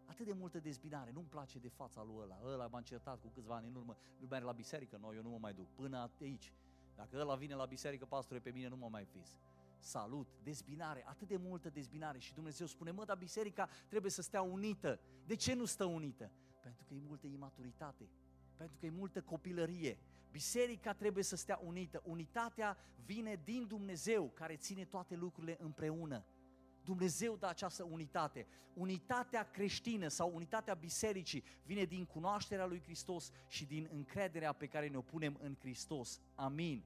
atât 0.05 0.25
de 0.25 0.33
multă 0.33 0.59
dezbinare, 0.59 1.11
nu-mi 1.11 1.27
place 1.27 1.59
de 1.59 1.67
fața 1.69 2.03
lui 2.03 2.15
ăla, 2.21 2.39
ăla 2.45 2.67
m-a 2.67 2.77
încertat 2.77 3.19
cu 3.21 3.27
câțiva 3.27 3.55
ani 3.55 3.67
în 3.67 3.75
urmă, 3.75 3.97
nu 4.19 4.27
merg 4.29 4.45
la 4.45 4.51
biserică, 4.51 4.97
noi 5.01 5.15
eu 5.15 5.21
nu 5.21 5.29
mă 5.29 5.37
mai 5.39 5.53
duc, 5.53 5.67
până 5.75 6.09
aici. 6.19 6.53
Dacă 6.95 7.17
ăla 7.19 7.35
vine 7.35 7.55
la 7.55 7.65
biserică, 7.65 8.05
pastore, 8.05 8.39
pe 8.39 8.49
mine 8.49 8.67
nu 8.67 8.75
mă 8.75 8.87
mai 8.89 9.07
vis. 9.11 9.37
Salut, 9.79 10.27
dezbinare, 10.43 11.03
atât 11.07 11.27
de 11.27 11.37
multă 11.37 11.69
dezbinare 11.69 12.17
și 12.19 12.33
Dumnezeu 12.33 12.67
spune, 12.67 12.91
mă, 12.91 13.05
dar 13.05 13.17
biserica 13.17 13.69
trebuie 13.87 14.11
să 14.11 14.21
stea 14.21 14.41
unită. 14.41 14.99
De 15.25 15.35
ce 15.35 15.53
nu 15.53 15.65
stă 15.65 15.85
unită? 15.85 16.31
Pentru 16.67 16.85
că 16.87 16.93
e 16.93 17.07
multă 17.07 17.27
imaturitate, 17.27 18.09
pentru 18.57 18.77
că 18.79 18.85
e 18.85 18.89
multă 18.89 19.21
copilărie. 19.21 19.97
Biserica 20.31 20.93
trebuie 20.93 21.23
să 21.23 21.35
stea 21.35 21.59
unită. 21.63 22.01
Unitatea 22.05 22.77
vine 23.05 23.41
din 23.43 23.67
Dumnezeu 23.67 24.29
care 24.29 24.55
ține 24.55 24.85
toate 24.85 25.15
lucrurile 25.15 25.57
împreună. 25.59 26.25
Dumnezeu 26.83 27.35
dă 27.35 27.47
această 27.47 27.83
unitate. 27.83 28.47
Unitatea 28.73 29.49
creștină 29.51 30.07
sau 30.07 30.31
unitatea 30.35 30.73
bisericii 30.73 31.43
vine 31.65 31.83
din 31.83 32.05
cunoașterea 32.05 32.65
lui 32.65 32.81
Hristos 32.81 33.31
și 33.47 33.65
din 33.65 33.89
încrederea 33.91 34.53
pe 34.53 34.67
care 34.67 34.87
ne-o 34.87 35.01
punem 35.01 35.37
în 35.41 35.55
Hristos. 35.59 36.21
Amin. 36.35 36.83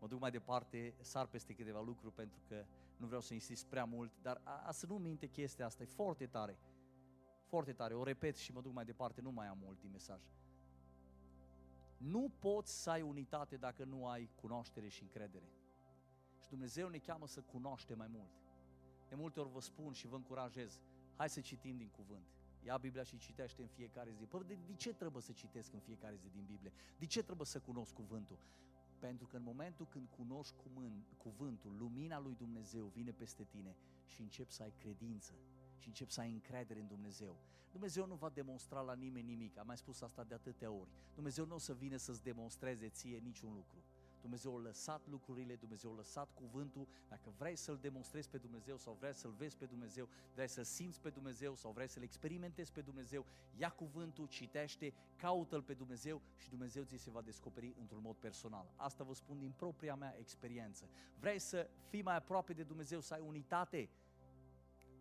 Mă 0.00 0.06
duc 0.06 0.20
mai 0.20 0.30
departe, 0.30 0.94
sar 1.00 1.26
peste 1.26 1.54
câteva 1.54 1.80
lucruri 1.80 2.14
pentru 2.14 2.40
că 2.48 2.64
nu 2.96 3.06
vreau 3.06 3.20
să 3.20 3.34
insist 3.34 3.66
prea 3.66 3.84
mult, 3.84 4.12
dar 4.22 4.40
a, 4.42 4.62
a 4.66 4.72
să 4.72 4.86
nu 4.86 4.98
minte 4.98 5.26
chestia 5.26 5.66
asta, 5.66 5.82
e 5.82 5.86
foarte 5.86 6.26
tare 6.26 6.58
foarte 7.54 7.72
tare, 7.72 7.94
o 7.94 8.02
repet 8.02 8.36
și 8.36 8.52
mă 8.52 8.60
duc 8.60 8.72
mai 8.72 8.84
departe, 8.84 9.20
nu 9.20 9.30
mai 9.30 9.46
am 9.46 9.58
mult 9.58 9.80
din 9.80 9.90
mesaj. 9.90 10.20
Nu 11.96 12.30
poți 12.38 12.82
să 12.82 12.90
ai 12.90 13.02
unitate 13.02 13.56
dacă 13.56 13.84
nu 13.84 14.06
ai 14.06 14.30
cunoaștere 14.34 14.88
și 14.88 15.02
încredere. 15.02 15.48
Și 16.40 16.48
Dumnezeu 16.48 16.88
ne 16.88 16.98
cheamă 16.98 17.26
să 17.26 17.40
cunoaștem 17.40 17.98
mai 17.98 18.06
mult. 18.10 18.32
De 19.08 19.14
multe 19.14 19.40
ori 19.40 19.50
vă 19.50 19.60
spun 19.60 19.92
și 19.92 20.06
vă 20.06 20.16
încurajez, 20.16 20.80
hai 21.16 21.28
să 21.28 21.40
citim 21.40 21.76
din 21.76 21.88
cuvânt. 21.88 22.26
Ia 22.62 22.76
Biblia 22.76 23.02
și 23.02 23.18
citește 23.18 23.62
în 23.62 23.68
fiecare 23.68 24.12
zi. 24.12 24.24
Păi 24.24 24.44
de, 24.46 24.58
de 24.66 24.74
ce 24.74 24.92
trebuie 24.92 25.22
să 25.22 25.32
citesc 25.32 25.72
în 25.72 25.80
fiecare 25.80 26.16
zi 26.16 26.28
din 26.28 26.44
Biblie? 26.44 26.72
De 26.98 27.06
ce 27.06 27.22
trebuie 27.22 27.46
să 27.46 27.60
cunosc 27.60 27.92
cuvântul? 27.92 28.38
Pentru 28.98 29.26
că 29.26 29.36
în 29.36 29.42
momentul 29.42 29.86
când 29.86 30.08
cunoști 30.08 30.54
cuvântul, 31.16 31.76
lumina 31.78 32.18
lui 32.20 32.34
Dumnezeu 32.34 32.86
vine 32.86 33.10
peste 33.10 33.44
tine 33.44 33.76
și 34.04 34.20
începi 34.20 34.52
să 34.52 34.62
ai 34.62 34.72
credință 34.78 35.34
și 35.84 35.90
începi 35.90 36.12
să 36.12 36.20
ai 36.20 36.32
încredere 36.32 36.80
în 36.80 36.86
Dumnezeu. 36.86 37.36
Dumnezeu 37.70 38.06
nu 38.06 38.14
va 38.14 38.28
demonstra 38.28 38.80
la 38.80 38.94
nimeni 38.94 39.26
nimic, 39.26 39.58
am 39.58 39.66
mai 39.66 39.76
spus 39.76 40.00
asta 40.00 40.24
de 40.24 40.34
atâtea 40.34 40.70
ori. 40.70 40.90
Dumnezeu 41.14 41.46
nu 41.46 41.54
o 41.54 41.58
să 41.58 41.74
vină 41.74 41.96
să-ți 41.96 42.22
demonstreze 42.22 42.88
ție 42.88 43.18
niciun 43.18 43.52
lucru. 43.54 43.82
Dumnezeu 44.20 44.56
a 44.56 44.60
lăsat 44.60 45.06
lucrurile, 45.08 45.54
Dumnezeu 45.56 45.92
a 45.92 45.94
lăsat 45.96 46.30
cuvântul. 46.34 46.88
Dacă 47.08 47.32
vrei 47.38 47.56
să-L 47.56 47.78
demonstrezi 47.80 48.28
pe 48.28 48.38
Dumnezeu 48.38 48.76
sau 48.76 48.96
vrei 49.00 49.14
să-L 49.14 49.30
vezi 49.30 49.56
pe 49.56 49.64
Dumnezeu, 49.64 50.08
vrei 50.34 50.48
să 50.48 50.62
simți 50.62 51.00
pe 51.00 51.10
Dumnezeu 51.10 51.54
sau 51.54 51.70
vrei 51.72 51.88
să-L 51.88 52.02
experimentezi 52.02 52.72
pe 52.72 52.80
Dumnezeu, 52.80 53.26
ia 53.56 53.70
cuvântul, 53.70 54.26
citește, 54.26 54.94
caută-L 55.16 55.62
pe 55.62 55.74
Dumnezeu 55.74 56.22
și 56.36 56.48
Dumnezeu 56.48 56.82
ți 56.82 56.96
se 56.96 57.10
va 57.10 57.22
descoperi 57.22 57.74
într-un 57.80 58.02
mod 58.02 58.16
personal. 58.16 58.72
Asta 58.76 59.04
vă 59.04 59.14
spun 59.14 59.38
din 59.38 59.52
propria 59.56 59.94
mea 59.94 60.14
experiență. 60.18 60.88
Vrei 61.18 61.38
să 61.38 61.70
fii 61.88 62.02
mai 62.02 62.16
aproape 62.16 62.52
de 62.52 62.62
Dumnezeu, 62.62 63.00
să 63.00 63.14
ai 63.14 63.20
unitate? 63.20 63.88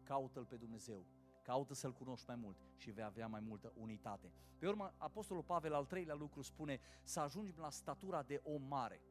caută-L 0.04 0.46
pe 0.46 0.56
Dumnezeu, 0.56 1.06
caută 1.42 1.74
să-L 1.74 1.94
cunoști 1.94 2.26
mai 2.28 2.36
mult 2.36 2.58
și 2.76 2.92
vei 2.92 3.04
avea 3.04 3.28
mai 3.28 3.40
multă 3.40 3.72
unitate. 3.76 4.32
Pe 4.58 4.68
urmă, 4.68 4.94
Apostolul 4.98 5.44
Pavel 5.44 5.74
al 5.74 5.86
treilea 5.86 6.16
lucru 6.16 6.42
spune 6.42 6.80
să 7.04 7.20
ajungem 7.20 7.56
la 7.58 7.70
statura 7.70 8.24
de 8.24 8.42
om 8.44 8.62
mare. 8.68 9.02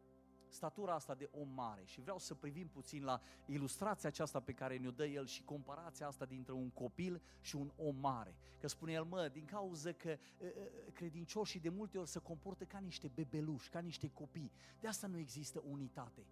Statura 0.49 0.95
asta 0.95 1.15
de 1.15 1.29
om 1.31 1.49
mare 1.49 1.85
și 1.85 2.01
vreau 2.01 2.19
să 2.19 2.35
privim 2.35 2.69
puțin 2.69 3.05
la 3.05 3.21
ilustrația 3.47 4.09
aceasta 4.09 4.41
pe 4.41 4.53
care 4.53 4.79
ne-o 4.79 4.91
dă 4.91 5.07
el 5.07 5.27
și 5.27 5.43
comparația 5.43 6.07
asta 6.07 6.25
dintre 6.25 6.53
un 6.53 6.71
copil 6.71 7.23
și 7.41 7.57
un 7.57 7.73
om 7.77 7.97
mare. 7.97 8.37
Că 8.59 8.67
spune 8.67 8.93
el, 8.93 9.05
mă, 9.05 9.29
din 9.29 9.45
cauza 9.45 9.93
că 9.93 10.17
credincioșii 10.93 11.61
de 11.61 11.69
multe 11.69 11.99
ori 11.99 12.09
se 12.09 12.19
comportă 12.19 12.65
ca 12.65 12.79
niște 12.79 13.09
bebeluși, 13.09 13.71
ca 13.71 13.79
niște 13.79 14.11
copii. 14.11 14.53
De 14.81 14.89
asta 14.89 15.07
nu 15.07 15.19
există 15.19 15.63
unitate. 15.65 16.27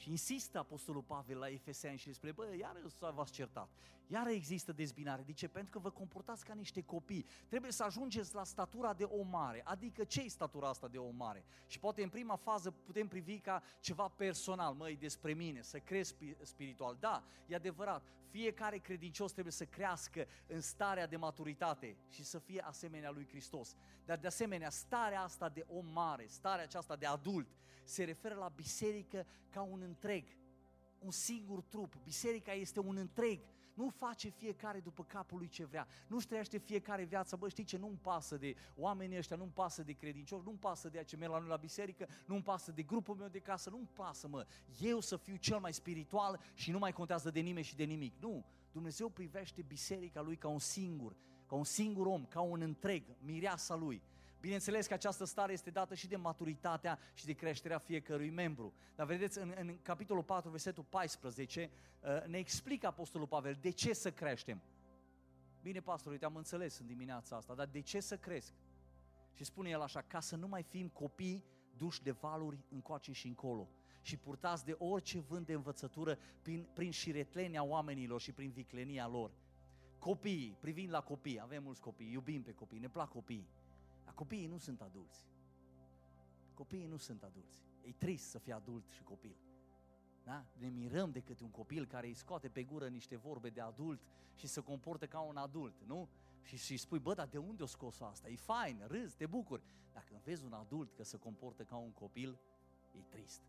Și 0.00 0.10
insistă 0.10 0.58
Apostolul 0.58 1.02
Pavel 1.02 1.38
la 1.38 1.48
Efeseni 1.48 1.98
și 1.98 2.06
le 2.06 2.12
spune, 2.12 2.32
bă, 2.32 2.56
iar 2.58 2.76
v-ați 3.14 3.32
certat, 3.32 3.68
iar 4.12 4.26
există 4.26 4.72
dezbinare. 4.72 5.22
De 5.22 5.32
ce? 5.32 5.48
Pentru 5.48 5.70
că 5.70 5.78
vă 5.78 5.90
comportați 5.90 6.44
ca 6.44 6.54
niște 6.54 6.82
copii. 6.82 7.26
Trebuie 7.48 7.70
să 7.72 7.82
ajungeți 7.82 8.34
la 8.34 8.44
statura 8.44 8.94
de 8.94 9.04
om 9.04 9.28
mare. 9.28 9.60
Adică 9.64 10.04
ce 10.04 10.20
e 10.20 10.28
statura 10.28 10.68
asta 10.68 10.88
de 10.88 10.98
om 10.98 11.16
mare? 11.16 11.44
Și 11.66 11.78
poate 11.78 12.02
în 12.02 12.08
prima 12.08 12.36
fază 12.36 12.70
putem 12.70 13.08
privi 13.08 13.38
ca 13.38 13.62
ceva 13.80 14.08
personal, 14.08 14.74
măi, 14.74 14.96
despre 14.96 15.32
mine, 15.32 15.62
să 15.62 15.78
cresc 15.78 16.14
spiritual. 16.42 16.96
Da, 17.00 17.24
e 17.46 17.54
adevărat, 17.54 18.02
fiecare 18.30 18.78
credincios 18.78 19.32
trebuie 19.32 19.52
să 19.52 19.64
crească 19.64 20.26
în 20.46 20.60
starea 20.60 21.06
de 21.06 21.16
maturitate 21.16 21.96
și 22.08 22.24
să 22.24 22.38
fie 22.38 22.60
asemenea 22.60 23.10
lui 23.10 23.26
Hristos. 23.28 23.76
Dar 24.04 24.18
de 24.18 24.26
asemenea, 24.26 24.70
starea 24.70 25.22
asta 25.22 25.48
de 25.48 25.64
om 25.68 25.86
mare, 25.86 26.26
starea 26.26 26.64
aceasta 26.64 26.96
de 26.96 27.06
adult, 27.06 27.48
se 27.84 28.04
referă 28.04 28.34
la 28.34 28.48
biserică 28.48 29.26
ca 29.50 29.62
un 29.62 29.80
întreg, 29.80 30.24
un 30.98 31.10
singur 31.10 31.62
trup. 31.62 31.94
Biserica 32.02 32.52
este 32.52 32.80
un 32.80 32.96
întreg. 32.96 33.40
Nu 33.80 33.88
face 33.88 34.28
fiecare 34.28 34.80
după 34.80 35.04
capul 35.04 35.38
lui 35.38 35.48
ce 35.48 35.64
vrea. 35.64 35.86
Nu-și 36.06 36.26
trăiește 36.26 36.58
fiecare 36.58 37.04
viața. 37.04 37.36
Bă, 37.36 37.48
știi 37.48 37.64
ce? 37.64 37.76
Nu-mi 37.76 37.98
pasă 38.02 38.36
de 38.36 38.54
oamenii 38.76 39.16
ăștia, 39.18 39.36
nu-mi 39.36 39.50
pasă 39.50 39.82
de 39.82 39.92
credincioși, 39.92 40.44
nu-mi 40.44 40.58
pasă 40.58 40.88
de 40.88 41.04
ce 41.04 41.16
merg 41.16 41.32
la 41.32 41.38
noi 41.38 41.48
la 41.48 41.56
biserică, 41.56 42.08
nu-mi 42.26 42.42
pasă 42.42 42.72
de 42.72 42.82
grupul 42.82 43.16
meu 43.16 43.28
de 43.28 43.38
casă, 43.38 43.70
nu-mi 43.70 43.88
pasă, 43.92 44.28
mă. 44.28 44.46
Eu 44.80 45.00
să 45.00 45.16
fiu 45.16 45.36
cel 45.36 45.58
mai 45.58 45.72
spiritual 45.72 46.40
și 46.54 46.70
nu 46.70 46.78
mai 46.78 46.92
contează 46.92 47.30
de 47.30 47.40
nimeni 47.40 47.64
și 47.64 47.76
de 47.76 47.84
nimic. 47.84 48.14
Nu. 48.18 48.44
Dumnezeu 48.72 49.08
privește 49.08 49.62
biserica 49.62 50.20
lui 50.20 50.36
ca 50.36 50.48
un 50.48 50.58
singur, 50.58 51.16
ca 51.46 51.54
un 51.54 51.64
singur 51.64 52.06
om, 52.06 52.24
ca 52.24 52.40
un 52.40 52.60
întreg, 52.60 53.02
mireasa 53.18 53.74
lui. 53.74 54.02
Bineînțeles 54.40 54.86
că 54.86 54.94
această 54.94 55.24
stare 55.24 55.52
este 55.52 55.70
dată 55.70 55.94
și 55.94 56.08
de 56.08 56.16
maturitatea 56.16 56.98
și 57.14 57.26
de 57.26 57.32
creșterea 57.32 57.78
fiecărui 57.78 58.30
membru. 58.30 58.74
Dar 58.94 59.06
vedeți, 59.06 59.38
în, 59.38 59.54
în 59.58 59.78
capitolul 59.82 60.22
4, 60.22 60.50
versetul 60.50 60.84
14, 60.84 61.70
uh, 62.00 62.26
ne 62.26 62.38
explică 62.38 62.86
Apostolul 62.86 63.26
Pavel 63.26 63.58
de 63.60 63.70
ce 63.70 63.92
să 63.92 64.12
creștem. 64.12 64.62
Bine, 65.62 65.80
pastor, 65.80 66.12
uite, 66.12 66.24
am 66.24 66.36
înțeles 66.36 66.78
în 66.78 66.86
dimineața 66.86 67.36
asta, 67.36 67.54
dar 67.54 67.66
de 67.66 67.80
ce 67.80 68.00
să 68.00 68.16
cresc? 68.16 68.52
Și 69.32 69.44
spune 69.44 69.68
el 69.68 69.80
așa, 69.80 70.02
ca 70.06 70.20
să 70.20 70.36
nu 70.36 70.48
mai 70.48 70.62
fim 70.62 70.88
copii 70.88 71.44
duși 71.76 72.02
de 72.02 72.10
valuri 72.10 72.58
încoace 72.68 73.12
și 73.12 73.26
încolo 73.26 73.68
și 74.02 74.16
purtați 74.16 74.64
de 74.64 74.76
orice 74.78 75.20
vânt 75.20 75.46
de 75.46 75.52
învățătură 75.52 76.18
prin, 76.42 76.66
prin 76.74 76.90
șiretlenia 76.90 77.64
oamenilor 77.64 78.20
și 78.20 78.32
prin 78.32 78.50
viclenia 78.50 79.08
lor. 79.08 79.30
Copiii, 79.98 80.56
privind 80.60 80.90
la 80.90 81.00
copii, 81.00 81.40
avem 81.40 81.62
mulți 81.62 81.80
copii, 81.80 82.12
iubim 82.12 82.42
pe 82.42 82.52
copii, 82.52 82.78
ne 82.78 82.88
plac 82.88 83.08
copiii. 83.08 83.48
Dar 84.20 84.28
copiii 84.28 84.46
nu 84.46 84.58
sunt 84.58 84.80
adulți. 84.80 85.24
Copiii 86.54 86.86
nu 86.86 86.96
sunt 86.96 87.22
adulți. 87.22 87.58
E 87.82 87.92
trist 87.92 88.28
să 88.28 88.38
fii 88.38 88.52
adult 88.52 88.88
și 88.88 89.02
copil. 89.02 89.36
Da? 90.24 90.46
Ne 90.58 90.68
mirăm 90.68 91.10
de 91.10 91.20
câte 91.20 91.44
un 91.44 91.50
copil 91.50 91.86
care 91.86 92.06
îi 92.06 92.14
scoate 92.14 92.48
pe 92.48 92.62
gură 92.62 92.88
niște 92.88 93.16
vorbe 93.16 93.50
de 93.50 93.60
adult 93.60 94.00
și 94.34 94.46
se 94.46 94.60
comportă 94.60 95.06
ca 95.06 95.20
un 95.20 95.36
adult, 95.36 95.74
nu? 95.86 96.08
Și, 96.42 96.56
și 96.56 96.76
spui, 96.76 96.98
bă, 96.98 97.14
dar 97.14 97.26
de 97.26 97.38
unde 97.38 97.62
o 97.62 97.66
scos 97.66 98.00
asta? 98.00 98.28
E 98.28 98.36
fain, 98.36 98.82
râzi, 98.86 99.16
te 99.16 99.26
bucuri. 99.26 99.62
Dacă 99.92 100.20
vezi 100.24 100.44
un 100.44 100.52
adult 100.52 100.92
că 100.92 101.02
se 101.02 101.16
comportă 101.16 101.64
ca 101.64 101.76
un 101.76 101.92
copil, 101.92 102.38
e 102.92 103.02
trist. 103.08 103.42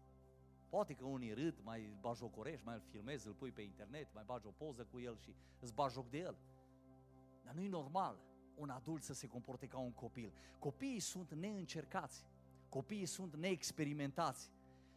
Poate 0.69 0.93
că 0.93 1.05
unii 1.05 1.33
râd, 1.33 1.59
mai 1.63 1.97
bajocorești, 1.99 2.65
mai 2.65 2.75
îl 2.75 2.81
filmezi, 2.81 3.27
îl 3.27 3.33
pui 3.33 3.51
pe 3.51 3.61
internet, 3.61 4.13
mai 4.13 4.23
bagi 4.25 4.47
o 4.47 4.51
poză 4.51 4.85
cu 4.85 4.99
el 4.99 5.17
și 5.17 5.35
îți 5.59 5.73
bagi 5.73 5.93
joc 5.93 6.09
de 6.09 6.17
el. 6.17 6.37
Dar 7.43 7.53
nu 7.53 7.61
e 7.61 7.67
normal 7.67 8.29
un 8.55 8.69
adult 8.69 9.03
să 9.03 9.13
se 9.13 9.27
comporte 9.27 9.67
ca 9.67 9.77
un 9.77 9.93
copil. 9.93 10.33
Copiii 10.59 10.99
sunt 10.99 11.33
neîncercați, 11.33 12.25
copiii 12.69 13.05
sunt 13.05 13.35
neexperimentați. 13.35 14.51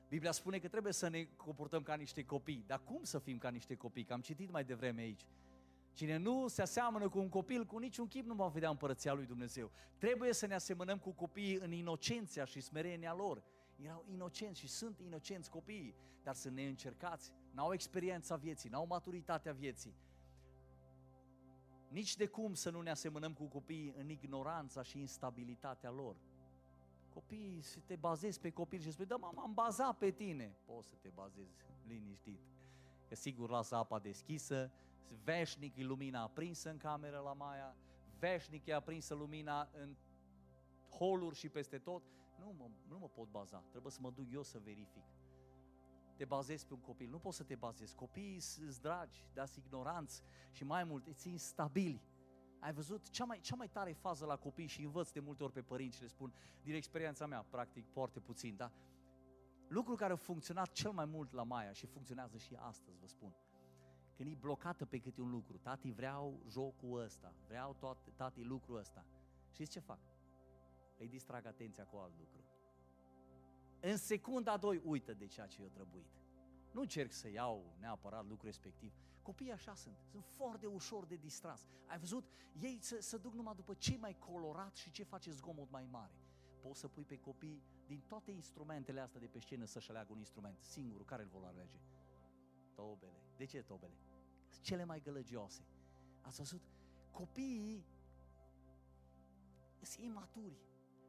Biblia 0.09 0.33
spune 0.33 0.59
că 0.59 0.69
trebuie 0.69 0.93
să 0.93 1.09
ne 1.09 1.25
comportăm 1.37 1.83
ca 1.83 1.95
niște 1.95 2.25
copii. 2.25 2.65
Dar 2.67 2.81
cum 2.85 3.05
să 3.05 3.19
fim 3.19 3.39
ca 3.39 3.51
niște 3.51 3.75
copii? 3.75 4.05
Că 4.05 4.13
am 4.13 4.21
citit 4.21 4.51
mai 4.51 4.65
devreme 4.65 5.01
aici. 5.01 5.27
Cine 5.93 6.17
nu 6.17 6.49
se 6.49 6.63
aseamănă 6.63 7.09
cu 7.09 7.19
un 7.19 7.29
copil, 7.29 7.65
cu 7.65 7.79
niciun 7.79 8.07
chip 8.07 8.27
nu 8.27 8.35
va 8.35 8.47
vedea 8.49 8.71
împărăția 8.71 9.13
lui 9.13 9.27
Dumnezeu. 9.27 9.71
Trebuie 9.99 10.33
să 10.33 10.47
ne 10.47 10.55
asemănăm 10.55 10.99
cu 10.99 11.11
copiii 11.11 11.57
în 11.57 11.73
inocenția 11.73 12.45
și 12.45 12.61
smerenia 12.61 13.15
lor. 13.15 13.43
Erau 13.77 14.05
inocenți 14.09 14.61
și 14.61 14.69
sunt 14.69 14.99
inocenți 14.99 15.51
copiii, 15.51 15.95
dar 16.23 16.35
sunt 16.35 16.55
neîncercați, 16.55 17.33
n-au 17.51 17.73
experiența 17.73 18.37
vieții, 18.37 18.71
n-au 18.71 18.87
maturitatea 18.87 19.53
vieții. 19.53 19.97
Nici 21.95 22.17
de 22.17 22.27
cum 22.27 22.55
să 22.55 22.71
nu 22.71 22.81
ne 22.81 22.91
asemănăm 22.91 23.33
cu 23.33 23.45
copiii 23.45 23.95
în 23.97 24.09
ignoranța 24.09 24.83
și 24.83 24.99
instabilitatea 24.99 25.91
lor. 25.91 26.17
Copiii, 27.09 27.61
să 27.61 27.79
te 27.85 27.97
bazezi 27.97 28.41
pe 28.41 28.51
copil 28.51 28.81
și 28.81 28.91
spui, 28.91 29.07
da, 29.07 29.17
m-am 29.17 29.53
bazat 29.55 29.99
pe 29.99 30.11
tine. 30.11 30.57
Poți 30.65 30.89
să 30.89 30.95
te 31.01 31.09
bazezi 31.09 31.55
liniștit. 31.87 32.41
Că 33.09 33.15
sigur 33.15 33.51
lasă 33.51 33.75
apa 33.77 33.99
deschisă, 33.99 34.73
veșnic 35.25 35.77
e 35.77 35.85
lumina 35.85 36.23
aprinsă 36.23 36.71
în 36.71 36.77
cameră 36.77 37.19
la 37.19 37.33
Maia, 37.33 37.77
veșnic 38.19 38.67
e 38.67 38.75
aprinsă 38.75 39.15
lumina 39.15 39.69
în 39.73 39.97
holuri 40.91 41.37
și 41.37 41.49
peste 41.49 41.79
tot. 41.79 42.03
Nu 42.39 42.55
mă, 42.59 42.71
nu 42.89 42.99
mă 42.99 43.09
pot 43.09 43.31
baza, 43.31 43.65
trebuie 43.71 43.93
să 43.93 43.99
mă 44.01 44.11
duc 44.11 44.33
eu 44.33 44.43
să 44.43 44.59
verific 44.59 45.05
te 46.15 46.25
bazezi 46.25 46.67
pe 46.67 46.75
un 46.75 46.81
copil. 46.81 47.11
Nu 47.11 47.19
poți 47.19 47.37
să 47.37 47.43
te 47.43 47.55
bazezi. 47.55 47.95
Copiii 47.95 48.41
sunt 48.41 48.79
dragi, 48.79 49.27
dar 49.33 49.47
sunt 49.47 49.65
ignoranți 49.65 50.23
și 50.53 50.65
mai 50.65 50.85
mult, 50.85 51.07
îți 51.07 51.29
instabili. 51.29 52.03
Ai 52.59 52.73
văzut 52.73 53.11
cea 53.11 53.25
mai, 53.25 53.41
cea 53.41 53.55
mai 53.55 53.69
tare 53.69 53.93
fază 53.93 54.25
la 54.25 54.37
copii 54.37 54.67
și 54.67 54.83
învăț 54.83 55.11
de 55.11 55.21
multe 55.21 55.43
ori 55.43 55.53
pe 55.53 55.63
părinți 55.63 55.97
și 55.97 56.03
le 56.03 56.09
spun 56.09 56.33
din 56.63 56.75
experiența 56.75 57.27
mea, 57.27 57.47
practic 57.51 57.87
foarte 57.87 58.21
puțin, 58.21 58.57
da? 58.57 58.73
Lucrul 59.69 59.97
care 59.97 60.13
a 60.13 60.17
funcționat 60.17 60.73
cel 60.73 60.91
mai 60.91 61.05
mult 61.05 61.33
la 61.33 61.43
Maia 61.43 61.73
și 61.73 61.87
funcționează 61.87 62.37
și 62.37 62.55
astăzi, 62.55 62.99
vă 62.99 63.07
spun. 63.07 63.37
Când 64.17 64.31
e 64.31 64.35
blocată 64.35 64.87
pe 64.87 64.99
câte 64.99 65.21
un 65.21 65.31
lucru, 65.31 65.59
tati 65.59 65.91
vreau 65.91 66.43
jocul 66.49 67.01
ăsta, 67.03 67.35
vreau 67.47 67.75
tot, 67.79 67.99
tati 68.17 68.43
lucrul 68.43 68.79
ăsta. 68.79 69.07
Știți 69.51 69.71
ce 69.71 69.81
fac? 69.81 69.99
Îi 70.99 71.09
distrag 71.09 71.47
atenția 71.47 71.85
cu 71.85 71.97
alt 71.97 72.19
lucru 72.19 72.54
în 73.91 73.97
secunda 73.97 74.57
doi 74.57 74.81
uită 74.85 75.15
de 75.15 75.27
ceea 75.27 75.47
ce 75.47 75.61
eu 75.61 75.69
trebuit. 75.69 76.07
Nu 76.71 76.81
încerc 76.81 77.13
să 77.13 77.31
iau 77.31 77.75
neapărat 77.81 78.27
lucrul 78.27 78.49
respectiv. 78.49 78.93
Copiii 79.23 79.53
așa 79.53 79.75
sunt, 79.75 79.97
sunt 80.11 80.25
foarte 80.25 80.67
ușor 80.67 81.07
de 81.07 81.17
distras. 81.17 81.67
Ai 81.87 81.99
văzut? 81.99 82.25
Ei 82.61 82.79
se, 82.81 83.01
se 83.01 83.17
duc 83.17 83.35
numai 83.35 83.55
după 83.55 83.75
ce 83.75 83.97
mai 83.97 84.17
colorat 84.19 84.77
și 84.77 84.91
ce 84.91 85.03
face 85.03 85.31
zgomot 85.31 85.71
mai 85.71 85.87
mare. 85.91 86.13
Poți 86.61 86.81
să 86.81 86.89
pui 86.89 87.05
pe 87.05 87.19
copii 87.19 87.63
din 87.87 88.01
toate 88.07 88.31
instrumentele 88.31 89.01
astea 89.01 89.21
de 89.21 89.27
pe 89.27 89.39
scenă 89.39 89.65
să-și 89.65 89.91
aleagă 89.91 90.13
un 90.13 90.19
instrument. 90.19 90.63
Singurul, 90.63 91.05
care 91.05 91.23
îl 91.23 91.29
vor 91.29 91.45
alege? 91.45 91.79
Tobele. 92.75 93.23
De 93.37 93.45
ce 93.45 93.63
tobele? 93.63 93.95
Cele 94.61 94.85
mai 94.85 95.01
gălăgioase. 95.01 95.63
Ați 96.21 96.37
văzut? 96.37 96.63
Copiii 97.11 97.85
sunt 99.81 100.05
imaturi 100.05 100.57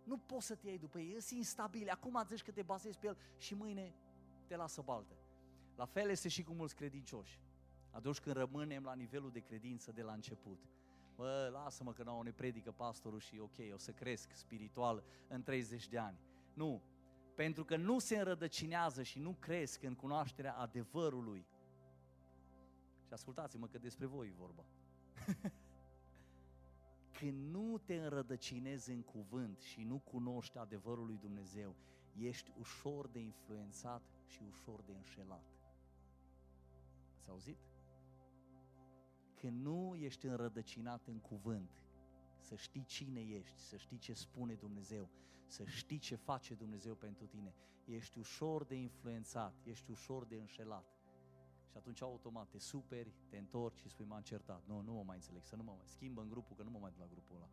nu 0.05 0.17
poți 0.17 0.45
să 0.45 0.55
te 0.55 0.67
iei 0.67 0.77
după 0.77 0.99
ei, 0.99 1.21
sunt 1.21 1.39
instabile. 1.39 1.91
Acum 1.91 2.23
zici 2.27 2.43
că 2.43 2.51
te 2.51 2.61
bazezi 2.61 2.97
pe 2.97 3.07
el 3.07 3.17
și 3.37 3.53
mâine 3.53 3.95
te 4.45 4.55
lasă 4.55 4.81
baltă. 4.81 5.15
La 5.75 5.85
fel 5.85 6.09
este 6.09 6.27
și 6.27 6.43
cu 6.43 6.53
mulți 6.53 6.75
credincioși. 6.75 7.39
Atunci 7.91 8.19
când 8.19 8.35
rămânem 8.35 8.83
la 8.83 8.93
nivelul 8.93 9.31
de 9.31 9.39
credință 9.39 9.91
de 9.91 10.01
la 10.01 10.13
început. 10.13 10.59
Bă, 11.15 11.49
lasă-mă 11.51 11.93
că 11.93 12.03
nu 12.03 12.21
ne 12.21 12.31
predică 12.31 12.71
pastorul 12.71 13.19
și 13.19 13.39
ok, 13.39 13.73
o 13.73 13.77
să 13.77 13.91
cresc 13.91 14.31
spiritual 14.33 15.03
în 15.27 15.43
30 15.43 15.87
de 15.87 15.97
ani. 15.97 16.19
Nu, 16.53 16.81
pentru 17.35 17.65
că 17.65 17.77
nu 17.77 17.99
se 17.99 18.17
înrădăcinează 18.17 19.03
și 19.03 19.19
nu 19.19 19.35
cresc 19.39 19.83
în 19.83 19.95
cunoașterea 19.95 20.53
adevărului. 20.53 21.45
Și 23.05 23.13
ascultați-mă 23.13 23.67
că 23.67 23.77
despre 23.77 24.05
voi 24.05 24.27
e 24.27 24.33
vorba. 24.37 24.65
Când 27.19 27.51
nu 27.51 27.78
te 27.78 27.95
înrădăcinezi 27.95 28.91
în 28.91 29.01
cuvânt 29.01 29.60
și 29.60 29.84
nu 29.84 29.99
cunoști 29.99 30.58
adevărul 30.58 31.06
lui 31.06 31.17
Dumnezeu, 31.17 31.75
ești 32.15 32.51
ușor 32.60 33.08
de 33.08 33.19
influențat 33.19 34.01
și 34.25 34.41
ușor 34.47 34.82
de 34.82 34.93
înșelat. 34.93 35.45
Ați 37.17 37.30
auzit? 37.30 37.58
Când 39.34 39.62
nu 39.62 39.95
ești 39.95 40.25
înrădăcinat 40.25 41.08
în 41.08 41.19
cuvânt, 41.19 41.84
să 42.38 42.56
știi 42.56 42.86
cine 42.86 43.21
ești, 43.21 43.60
să 43.60 43.78
știi 43.78 43.97
ce 43.97 44.13
spune 44.13 44.54
Dumnezeu, 44.54 45.10
să 45.47 45.65
știi 45.65 45.99
ce 45.99 46.15
face 46.15 46.54
Dumnezeu 46.54 46.95
pentru 46.95 47.25
tine, 47.25 47.54
ești 47.86 48.17
ușor 48.17 48.63
de 48.63 48.75
influențat, 48.75 49.56
ești 49.63 49.91
ușor 49.91 50.25
de 50.25 50.36
înșelat. 50.36 50.94
Și 51.75 51.81
atunci 51.81 52.01
automat 52.01 52.49
te 52.49 52.57
superi, 52.57 53.13
te 53.29 53.38
întorci 53.38 53.79
și 53.79 53.89
spui 53.89 54.05
m-am 54.05 54.21
certat. 54.21 54.65
Nu, 54.65 54.81
nu 54.81 54.93
mă 54.93 55.03
mai 55.03 55.15
înțeleg, 55.15 55.45
să 55.45 55.55
nu 55.55 55.63
mă 55.63 55.73
mai 55.77 55.88
schimbă 55.88 56.21
în 56.21 56.29
grupul, 56.29 56.55
că 56.55 56.63
nu 56.63 56.69
mă 56.69 56.79
mai 56.79 56.91
duc 56.91 56.99
la 56.99 57.07
grupul 57.07 57.35
ăla. 57.35 57.49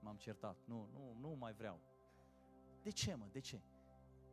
M-am 0.00 0.16
certat. 0.16 0.56
Nu, 0.64 0.88
nu, 0.92 1.16
nu 1.20 1.36
mai 1.38 1.52
vreau. 1.52 1.80
De 2.82 2.90
ce, 2.90 3.14
mă? 3.14 3.28
De 3.32 3.40
ce? 3.40 3.60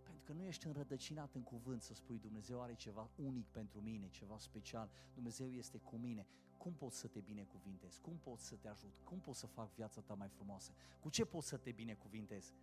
Pentru 0.04 0.24
că 0.24 0.34
nu 0.34 0.46
ești 0.46 0.68
înrădăcinat 0.68 1.34
în 1.34 1.44
cuvânt 1.44 1.82
să 1.82 1.94
spui 1.94 2.20
Dumnezeu 2.20 2.62
are 2.62 2.74
ceva 2.76 3.10
unic 3.16 3.48
pentru 3.48 3.82
mine, 3.82 4.10
ceva 4.10 4.38
special, 4.38 4.90
Dumnezeu 5.14 5.52
este 5.52 5.78
cu 5.78 5.96
mine. 5.96 6.28
Cum 6.58 6.74
pot 6.74 6.92
să 6.92 7.08
te 7.08 7.20
binecuvintez? 7.20 7.98
Cum 7.98 8.18
pot 8.18 8.40
să 8.40 8.56
te 8.56 8.68
ajut? 8.68 9.00
Cum 9.04 9.20
pot 9.20 9.36
să 9.36 9.48
fac 9.48 9.74
viața 9.74 10.02
ta 10.02 10.14
mai 10.14 10.28
frumoasă? 10.28 10.74
Cu 11.00 11.10
ce 11.10 11.26
pot 11.26 11.44
să 11.44 11.58
te 11.58 11.72
binecuvintez? 11.72 12.54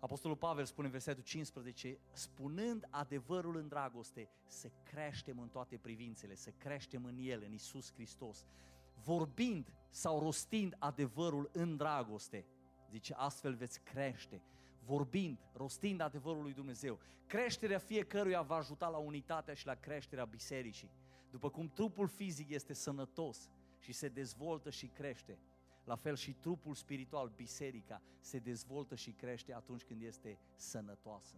Apostolul 0.00 0.36
Pavel 0.36 0.64
spune 0.64 0.86
în 0.86 0.92
versetul 0.92 1.22
15, 1.22 1.98
spunând 2.12 2.86
adevărul 2.90 3.56
în 3.56 3.68
dragoste, 3.68 4.30
să 4.46 4.70
creștem 4.82 5.38
în 5.38 5.48
toate 5.48 5.76
privințele, 5.76 6.34
să 6.34 6.50
creștem 6.50 7.04
în 7.04 7.16
El, 7.18 7.42
în 7.46 7.52
Isus 7.52 7.92
Hristos. 7.92 8.46
Vorbind 8.94 9.72
sau 9.90 10.18
rostind 10.18 10.76
adevărul 10.78 11.50
în 11.52 11.76
dragoste, 11.76 12.46
zice, 12.90 13.14
astfel 13.16 13.54
veți 13.54 13.80
crește. 13.80 14.42
Vorbind, 14.84 15.38
rostind 15.52 16.00
adevărul 16.00 16.42
lui 16.42 16.52
Dumnezeu. 16.52 16.98
Creșterea 17.26 17.78
fiecăruia 17.78 18.42
va 18.42 18.54
ajuta 18.54 18.88
la 18.88 18.96
unitatea 18.96 19.54
și 19.54 19.66
la 19.66 19.74
creșterea 19.74 20.24
bisericii. 20.24 20.90
După 21.30 21.50
cum 21.50 21.68
trupul 21.68 22.08
fizic 22.08 22.50
este 22.50 22.72
sănătos 22.72 23.48
și 23.78 23.92
se 23.92 24.08
dezvoltă 24.08 24.70
și 24.70 24.86
crește, 24.86 25.38
la 25.84 25.94
fel 25.94 26.16
și 26.16 26.32
trupul 26.32 26.74
spiritual, 26.74 27.32
biserica, 27.36 28.02
se 28.20 28.38
dezvoltă 28.38 28.94
și 28.94 29.10
crește 29.10 29.54
atunci 29.54 29.82
când 29.82 30.02
este 30.02 30.38
sănătoasă. 30.54 31.36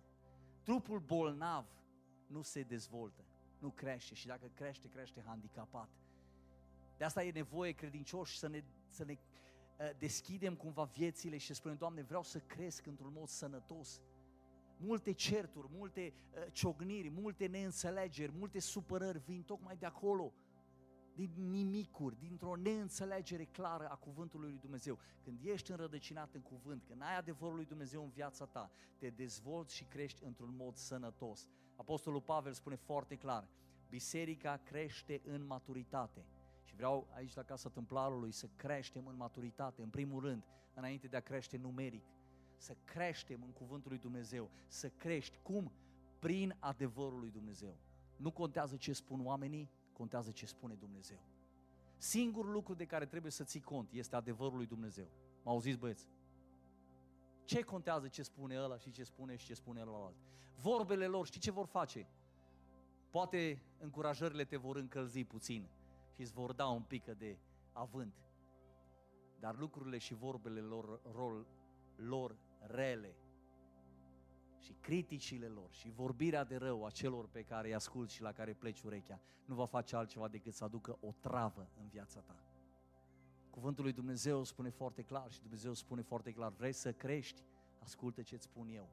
Trupul 0.62 0.98
bolnav 0.98 1.66
nu 2.26 2.42
se 2.42 2.62
dezvoltă, 2.62 3.24
nu 3.58 3.70
crește 3.70 4.14
și 4.14 4.26
dacă 4.26 4.50
crește, 4.54 4.88
crește 4.88 5.22
handicapat. 5.26 5.88
De 6.96 7.04
asta 7.04 7.24
e 7.24 7.30
nevoie 7.30 7.72
credincioși 7.72 8.38
să 8.38 8.48
ne, 8.48 8.64
să 8.88 9.04
ne 9.04 9.12
uh, 9.12 9.90
deschidem 9.98 10.54
cumva 10.54 10.84
viețile 10.84 11.36
și 11.36 11.46
să 11.46 11.54
spunem, 11.54 11.76
Doamne, 11.76 12.02
vreau 12.02 12.22
să 12.22 12.38
cresc 12.38 12.86
într-un 12.86 13.12
mod 13.12 13.28
sănătos. 13.28 14.00
Multe 14.76 15.12
certuri, 15.12 15.68
multe 15.70 16.12
uh, 16.34 16.52
ciogniri, 16.52 17.08
multe 17.08 17.46
neînțelegeri, 17.46 18.32
multe 18.32 18.58
supărări 18.58 19.18
vin 19.18 19.42
tocmai 19.42 19.76
de 19.76 19.86
acolo 19.86 20.32
din 21.14 21.50
nimicuri, 21.50 22.18
dintr-o 22.18 22.56
neînțelegere 22.56 23.44
clară 23.44 23.88
a 23.88 23.94
cuvântului 23.94 24.48
lui 24.48 24.58
Dumnezeu. 24.58 24.98
Când 25.22 25.38
ești 25.44 25.70
înrădăcinat 25.70 26.34
în 26.34 26.40
cuvânt, 26.40 26.82
când 26.84 27.02
ai 27.02 27.16
adevărul 27.16 27.54
lui 27.54 27.64
Dumnezeu 27.64 28.02
în 28.02 28.10
viața 28.10 28.46
ta, 28.46 28.70
te 28.98 29.10
dezvolți 29.10 29.74
și 29.74 29.84
crești 29.84 30.24
într-un 30.24 30.54
mod 30.56 30.76
sănătos. 30.76 31.48
Apostolul 31.76 32.20
Pavel 32.20 32.52
spune 32.52 32.76
foarte 32.76 33.16
clar, 33.16 33.48
biserica 33.88 34.56
crește 34.56 35.20
în 35.24 35.46
maturitate. 35.46 36.26
Și 36.64 36.74
vreau 36.74 37.08
aici 37.14 37.34
la 37.34 37.42
Casa 37.42 37.68
Templarului 37.68 38.32
să 38.32 38.48
creștem 38.56 39.06
în 39.06 39.16
maturitate, 39.16 39.82
în 39.82 39.88
primul 39.88 40.20
rând, 40.20 40.44
înainte 40.74 41.06
de 41.06 41.16
a 41.16 41.20
crește 41.20 41.56
numeric. 41.56 42.04
Să 42.56 42.76
creștem 42.84 43.42
în 43.42 43.52
cuvântul 43.52 43.90
lui 43.90 44.00
Dumnezeu, 44.00 44.50
să 44.68 44.88
crești. 44.88 45.38
Cum? 45.42 45.72
Prin 46.18 46.56
adevărul 46.58 47.18
lui 47.18 47.30
Dumnezeu. 47.30 47.76
Nu 48.16 48.30
contează 48.30 48.76
ce 48.76 48.92
spun 48.92 49.26
oamenii, 49.26 49.70
contează 49.92 50.30
ce 50.30 50.46
spune 50.46 50.74
Dumnezeu. 50.74 51.20
Singurul 51.96 52.52
lucru 52.52 52.74
de 52.74 52.84
care 52.84 53.06
trebuie 53.06 53.32
să 53.32 53.44
ții 53.44 53.60
cont 53.60 53.92
este 53.92 54.16
adevărul 54.16 54.56
lui 54.56 54.66
Dumnezeu. 54.66 55.08
Mă 55.42 55.50
auziți 55.50 55.78
băieți? 55.78 56.08
Ce 57.44 57.60
contează 57.60 58.08
ce 58.08 58.22
spune 58.22 58.58
ăla 58.58 58.78
și 58.78 58.90
ce 58.90 59.04
spune 59.04 59.36
și 59.36 59.46
ce 59.46 59.54
spune 59.54 59.80
ălalt? 59.80 60.16
Vorbele 60.56 61.06
lor, 61.06 61.26
știi 61.26 61.40
ce 61.40 61.50
vor 61.50 61.66
face? 61.66 62.08
Poate 63.10 63.62
încurajările 63.78 64.44
te 64.44 64.56
vor 64.56 64.76
încălzi 64.76 65.24
puțin 65.24 65.68
și 66.14 66.20
îți 66.20 66.32
vor 66.32 66.52
da 66.52 66.66
un 66.66 66.82
pic 66.82 67.04
de 67.04 67.38
avânt. 67.72 68.14
Dar 69.38 69.56
lucrurile 69.58 69.98
și 69.98 70.14
vorbele 70.14 70.60
lor, 70.60 71.00
rol, 71.14 71.46
lor 71.96 72.36
rele 72.60 73.16
și 74.62 74.76
criticile 74.80 75.46
lor 75.46 75.68
și 75.70 75.90
vorbirea 75.90 76.44
de 76.44 76.56
rău 76.56 76.84
a 76.84 76.90
celor 76.90 77.28
pe 77.28 77.42
care 77.42 77.68
îi 77.68 77.74
asculți 77.74 78.14
și 78.14 78.22
la 78.22 78.32
care 78.32 78.52
pleci 78.52 78.80
urechea 78.82 79.20
nu 79.44 79.54
va 79.54 79.66
face 79.66 79.96
altceva 79.96 80.28
decât 80.28 80.54
să 80.54 80.64
aducă 80.64 80.98
o 81.00 81.12
travă 81.20 81.68
în 81.80 81.86
viața 81.88 82.20
ta. 82.20 82.36
Cuvântul 83.50 83.84
lui 83.84 83.92
Dumnezeu 83.92 84.44
spune 84.44 84.70
foarte 84.70 85.02
clar 85.02 85.30
și 85.30 85.40
Dumnezeu 85.40 85.72
spune 85.72 86.02
foarte 86.02 86.32
clar, 86.32 86.52
vrei 86.52 86.72
să 86.72 86.92
crești? 86.92 87.44
Ascultă 87.78 88.22
ce-ți 88.22 88.44
spun 88.44 88.68
eu. 88.68 88.88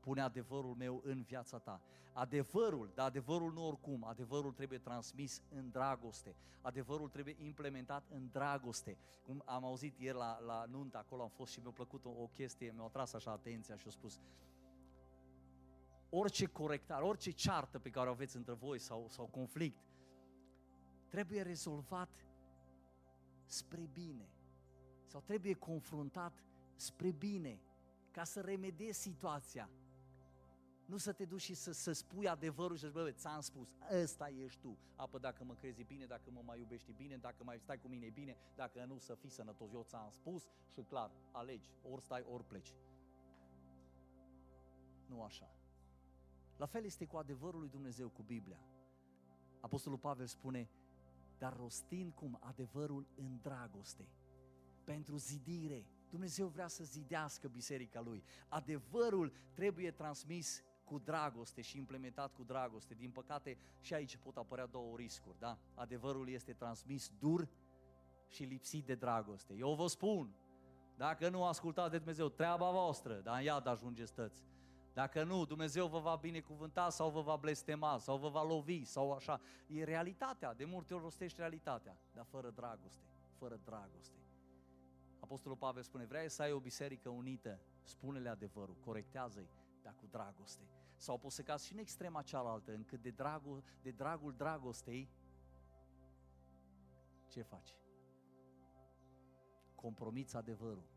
Pune 0.00 0.20
adevărul 0.20 0.74
meu 0.74 1.00
în 1.04 1.22
viața 1.22 1.58
ta. 1.58 1.80
Adevărul, 2.12 2.90
dar 2.94 3.06
adevărul 3.06 3.52
nu 3.52 3.66
oricum, 3.66 4.04
adevărul 4.04 4.52
trebuie 4.52 4.78
transmis 4.78 5.42
în 5.48 5.70
dragoste. 5.70 6.36
Adevărul 6.60 7.08
trebuie 7.08 7.36
implementat 7.38 8.08
în 8.10 8.28
dragoste. 8.32 8.98
Cum 9.22 9.42
am 9.44 9.64
auzit 9.64 9.98
ieri 9.98 10.16
la, 10.16 10.40
la 10.40 10.64
nuntă, 10.64 10.98
acolo 10.98 11.22
am 11.22 11.28
fost 11.28 11.52
și 11.52 11.60
mi-a 11.60 11.70
plăcut 11.70 12.04
o, 12.04 12.08
o 12.08 12.26
chestie, 12.26 12.72
mi-a 12.74 12.84
atras 12.84 13.12
așa 13.12 13.30
atenția 13.30 13.76
și 13.76 13.86
a 13.86 13.90
spus, 13.90 14.20
orice 16.10 16.46
corectare, 16.46 17.04
orice 17.04 17.30
ceartă 17.30 17.78
pe 17.78 17.90
care 17.90 18.08
o 18.08 18.12
aveți 18.12 18.36
între 18.36 18.52
voi 18.52 18.78
sau, 18.78 19.06
sau 19.08 19.26
conflict, 19.26 19.84
trebuie 21.08 21.42
rezolvat 21.42 22.26
spre 23.44 23.88
bine 23.92 24.28
sau 25.04 25.20
trebuie 25.20 25.54
confruntat 25.54 26.44
spre 26.76 27.10
bine 27.10 27.60
ca 28.10 28.24
să 28.24 28.40
remediezi 28.40 29.00
situația. 29.00 29.70
Nu 30.84 30.96
să 30.96 31.12
te 31.12 31.24
duci 31.24 31.40
și 31.40 31.54
să, 31.54 31.72
să 31.72 31.92
spui 31.92 32.28
adevărul 32.28 32.76
și 32.76 32.82
să 32.82 32.88
spui, 32.88 33.12
ți-am 33.12 33.40
spus, 33.40 33.74
ăsta 34.02 34.28
ești 34.28 34.60
tu. 34.60 34.78
Apă 34.96 35.18
dacă 35.18 35.44
mă 35.44 35.54
crezi 35.54 35.82
bine, 35.82 36.06
dacă 36.06 36.30
mă 36.30 36.40
mai 36.44 36.58
iubești 36.58 36.92
bine, 36.92 37.16
dacă 37.16 37.44
mai 37.44 37.58
stai 37.58 37.78
cu 37.78 37.88
mine 37.88 38.08
bine, 38.08 38.36
dacă 38.54 38.84
nu 38.84 38.98
să 38.98 39.14
fii 39.14 39.30
sănătos. 39.30 39.72
Eu 39.72 39.82
ți-am 39.82 40.10
spus 40.10 40.48
și 40.72 40.82
clar, 40.82 41.10
alegi, 41.32 41.70
ori 41.82 42.02
stai, 42.02 42.22
ori 42.22 42.44
pleci. 42.44 42.74
Nu 45.06 45.22
așa. 45.22 45.59
La 46.60 46.66
fel 46.66 46.84
este 46.84 47.04
cu 47.04 47.16
adevărul 47.16 47.60
lui 47.60 47.68
Dumnezeu, 47.68 48.08
cu 48.08 48.22
Biblia. 48.22 48.60
Apostolul 49.60 49.98
Pavel 49.98 50.26
spune, 50.26 50.70
dar 51.38 51.56
rostind 51.56 52.12
cum 52.12 52.38
adevărul 52.40 53.06
în 53.16 53.38
dragoste, 53.42 54.08
pentru 54.84 55.16
zidire. 55.16 55.86
Dumnezeu 56.10 56.46
vrea 56.46 56.66
să 56.68 56.84
zidească 56.84 57.48
biserica 57.48 58.00
lui. 58.00 58.24
Adevărul 58.48 59.32
trebuie 59.54 59.90
transmis 59.90 60.62
cu 60.84 60.98
dragoste 60.98 61.60
și 61.60 61.78
implementat 61.78 62.34
cu 62.34 62.42
dragoste. 62.42 62.94
Din 62.94 63.10
păcate, 63.10 63.56
și 63.80 63.94
aici 63.94 64.16
pot 64.16 64.36
apărea 64.36 64.66
două 64.66 64.96
riscuri, 64.96 65.38
da? 65.38 65.58
Adevărul 65.74 66.28
este 66.28 66.52
transmis 66.52 67.10
dur 67.18 67.48
și 68.28 68.44
lipsit 68.44 68.86
de 68.86 68.94
dragoste. 68.94 69.54
Eu 69.54 69.74
vă 69.74 69.86
spun, 69.86 70.34
dacă 70.96 71.28
nu 71.28 71.44
ascultați 71.44 71.90
de 71.90 71.96
Dumnezeu, 71.96 72.28
treaba 72.28 72.70
voastră, 72.70 73.20
dar 73.20 73.38
în 73.38 73.44
iad 73.44 73.66
ajungeți 73.66 74.14
tăți. 74.14 74.49
Dacă 74.92 75.24
nu, 75.24 75.44
Dumnezeu 75.44 75.86
vă 75.86 75.98
va 75.98 76.16
binecuvânta 76.16 76.90
sau 76.90 77.10
vă 77.10 77.20
va 77.20 77.36
blestema 77.36 77.98
sau 77.98 78.18
vă 78.18 78.28
va 78.28 78.42
lovi 78.42 78.84
sau 78.84 79.12
așa. 79.12 79.40
E 79.66 79.84
realitatea, 79.84 80.54
de 80.54 80.64
multe 80.64 80.94
ori 80.94 81.02
rostești 81.02 81.38
realitatea, 81.38 81.96
dar 82.12 82.24
fără 82.24 82.50
dragoste, 82.50 83.04
fără 83.38 83.60
dragoste. 83.64 84.18
Apostolul 85.20 85.56
Pavel 85.56 85.82
spune, 85.82 86.04
vrei 86.04 86.30
să 86.30 86.42
ai 86.42 86.52
o 86.52 86.60
biserică 86.60 87.08
unită, 87.08 87.60
spune-le 87.82 88.28
adevărul, 88.28 88.76
corectează-i, 88.84 89.50
dar 89.82 89.94
cu 89.94 90.06
dragoste. 90.10 90.62
Sau 90.96 91.18
poți 91.18 91.34
să 91.34 91.42
cazi 91.42 91.66
și 91.66 91.72
în 91.72 91.78
extrema 91.78 92.22
cealaltă, 92.22 92.72
încât 92.72 93.02
de 93.02 93.10
dragul, 93.10 93.62
de 93.82 93.90
dragul 93.90 94.34
dragostei, 94.36 95.10
ce 97.28 97.42
faci? 97.42 97.74
Compromiți 99.74 100.36
adevărul 100.36 100.89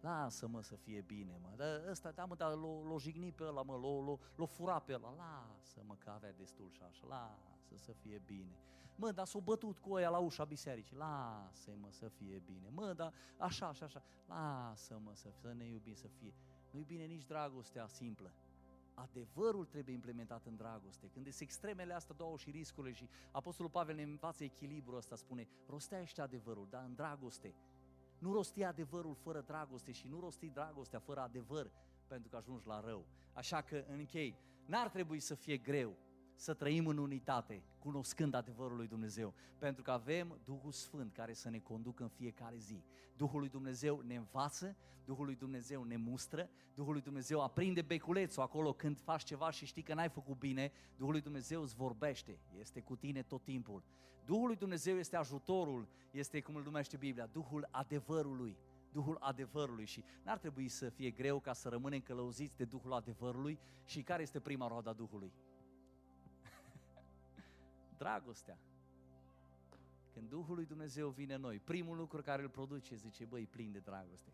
Lasă-mă 0.00 0.62
să 0.62 0.76
fie 0.76 1.00
bine, 1.00 1.38
mă. 1.42 1.52
Dar 1.56 1.88
ăsta, 1.88 2.10
da, 2.10 2.24
mă, 2.24 2.34
dar 2.34 2.54
l-o, 2.54 2.82
l-o 2.82 2.98
jigni 2.98 3.32
pe 3.32 3.44
ăla, 3.44 3.62
mă, 3.62 3.74
l-o, 3.74 4.02
l-o, 4.02 4.18
l-o 4.34 4.46
fura 4.46 4.78
pe 4.78 4.94
ăla. 4.94 5.14
Lasă-mă 5.16 5.94
că 5.98 6.10
avea 6.10 6.32
destul 6.32 6.70
și 6.70 6.82
așa. 6.82 7.06
Lasă 7.06 7.76
să 7.84 7.92
fie 7.92 8.22
bine. 8.24 8.56
Mă, 8.96 9.12
dar 9.12 9.26
s-o 9.26 9.40
bătut 9.40 9.78
cu 9.78 9.92
ăia 9.92 10.08
la 10.08 10.18
ușa 10.18 10.44
bisericii. 10.44 10.96
Lasă-mă 10.96 11.90
să 11.90 12.08
fie 12.08 12.42
bine. 12.44 12.68
Mă, 12.68 12.92
dar 12.92 13.12
așa, 13.36 13.66
așa, 13.66 13.84
așa. 13.84 14.02
Lasă-mă 14.26 15.14
să, 15.14 15.28
să 15.30 15.52
ne 15.52 15.64
iubim 15.64 15.94
să 15.94 16.08
fie. 16.08 16.34
Nu-i 16.70 16.84
bine 16.84 17.04
nici 17.04 17.24
dragostea 17.24 17.86
simplă. 17.86 18.32
Adevărul 18.94 19.64
trebuie 19.64 19.94
implementat 19.94 20.46
în 20.46 20.56
dragoste. 20.56 21.08
Când 21.08 21.26
sunt 21.26 21.40
extremele 21.40 21.94
astea 21.94 22.14
două 22.14 22.36
și 22.36 22.50
riscurile 22.50 22.94
și 22.94 23.08
Apostolul 23.30 23.70
Pavel 23.70 23.94
ne 23.94 24.02
învață 24.02 24.44
echilibrul 24.44 24.96
ăsta, 24.96 25.16
spune, 25.16 25.48
rostește 25.66 26.20
adevărul, 26.20 26.66
dar 26.70 26.84
în 26.84 26.94
dragoste 26.94 27.54
nu 28.18 28.32
rosti 28.32 28.64
adevărul 28.64 29.14
fără 29.14 29.40
dragoste 29.40 29.92
și 29.92 30.06
nu 30.08 30.20
rosti 30.20 30.50
dragostea 30.50 30.98
fără 30.98 31.20
adevăr 31.20 31.70
pentru 32.06 32.28
că 32.28 32.36
ajungi 32.36 32.66
la 32.66 32.80
rău. 32.80 33.06
Așa 33.32 33.62
că, 33.62 33.84
în 33.88 33.98
închei, 33.98 34.38
n-ar 34.66 34.88
trebui 34.88 35.20
să 35.20 35.34
fie 35.34 35.56
greu 35.56 35.96
să 36.38 36.54
trăim 36.54 36.86
în 36.86 36.98
unitate, 36.98 37.62
cunoscând 37.78 38.34
adevărul 38.34 38.76
lui 38.76 38.86
Dumnezeu, 38.86 39.34
pentru 39.58 39.82
că 39.82 39.90
avem 39.90 40.40
Duhul 40.44 40.72
Sfânt 40.72 41.12
care 41.12 41.32
să 41.32 41.50
ne 41.50 41.58
conducă 41.58 42.02
în 42.02 42.08
fiecare 42.08 42.56
zi. 42.56 42.84
Duhul 43.16 43.40
lui 43.40 43.48
Dumnezeu 43.48 44.00
ne 44.00 44.14
învață, 44.14 44.76
Duhul 45.04 45.24
lui 45.24 45.34
Dumnezeu 45.34 45.82
ne 45.82 45.96
mustră, 45.96 46.50
Duhul 46.74 46.92
lui 46.92 47.02
Dumnezeu 47.02 47.42
aprinde 47.42 47.82
beculețul 47.82 48.42
acolo 48.42 48.72
când 48.72 49.00
faci 49.00 49.22
ceva 49.22 49.50
și 49.50 49.66
știi 49.66 49.82
că 49.82 49.94
n-ai 49.94 50.08
făcut 50.08 50.38
bine, 50.38 50.72
Duhul 50.96 51.12
lui 51.12 51.20
Dumnezeu 51.20 51.62
îți 51.62 51.74
vorbește, 51.74 52.38
este 52.58 52.80
cu 52.80 52.96
tine 52.96 53.22
tot 53.22 53.42
timpul. 53.42 53.82
Duhul 54.24 54.46
lui 54.46 54.56
Dumnezeu 54.56 54.96
este 54.96 55.16
ajutorul, 55.16 55.88
este 56.10 56.40
cum 56.40 56.54
îl 56.54 56.62
numește 56.62 56.96
Biblia, 56.96 57.26
Duhul 57.26 57.68
adevărului. 57.70 58.56
Duhul 58.92 59.16
adevărului 59.20 59.84
și 59.84 60.04
n-ar 60.22 60.38
trebui 60.38 60.68
să 60.68 60.88
fie 60.88 61.10
greu 61.10 61.40
ca 61.40 61.52
să 61.52 61.68
rămânem 61.68 62.00
călăuziți 62.00 62.56
de 62.56 62.64
Duhul 62.64 62.92
adevărului 62.92 63.58
și 63.84 64.02
care 64.02 64.22
este 64.22 64.40
prima 64.40 64.66
roadă 64.66 64.88
a 64.88 64.92
Duhului? 64.92 65.32
Dragostea. 67.98 68.58
Când 70.12 70.28
Duhul 70.28 70.54
lui 70.54 70.66
Dumnezeu 70.66 71.08
vine 71.08 71.34
în 71.34 71.40
noi, 71.40 71.58
primul 71.58 71.96
lucru 71.96 72.22
care 72.22 72.42
îl 72.42 72.48
produce, 72.48 72.94
zice, 72.94 73.24
băi, 73.24 73.46
plin 73.46 73.72
de 73.72 73.78
dragoste. 73.78 74.32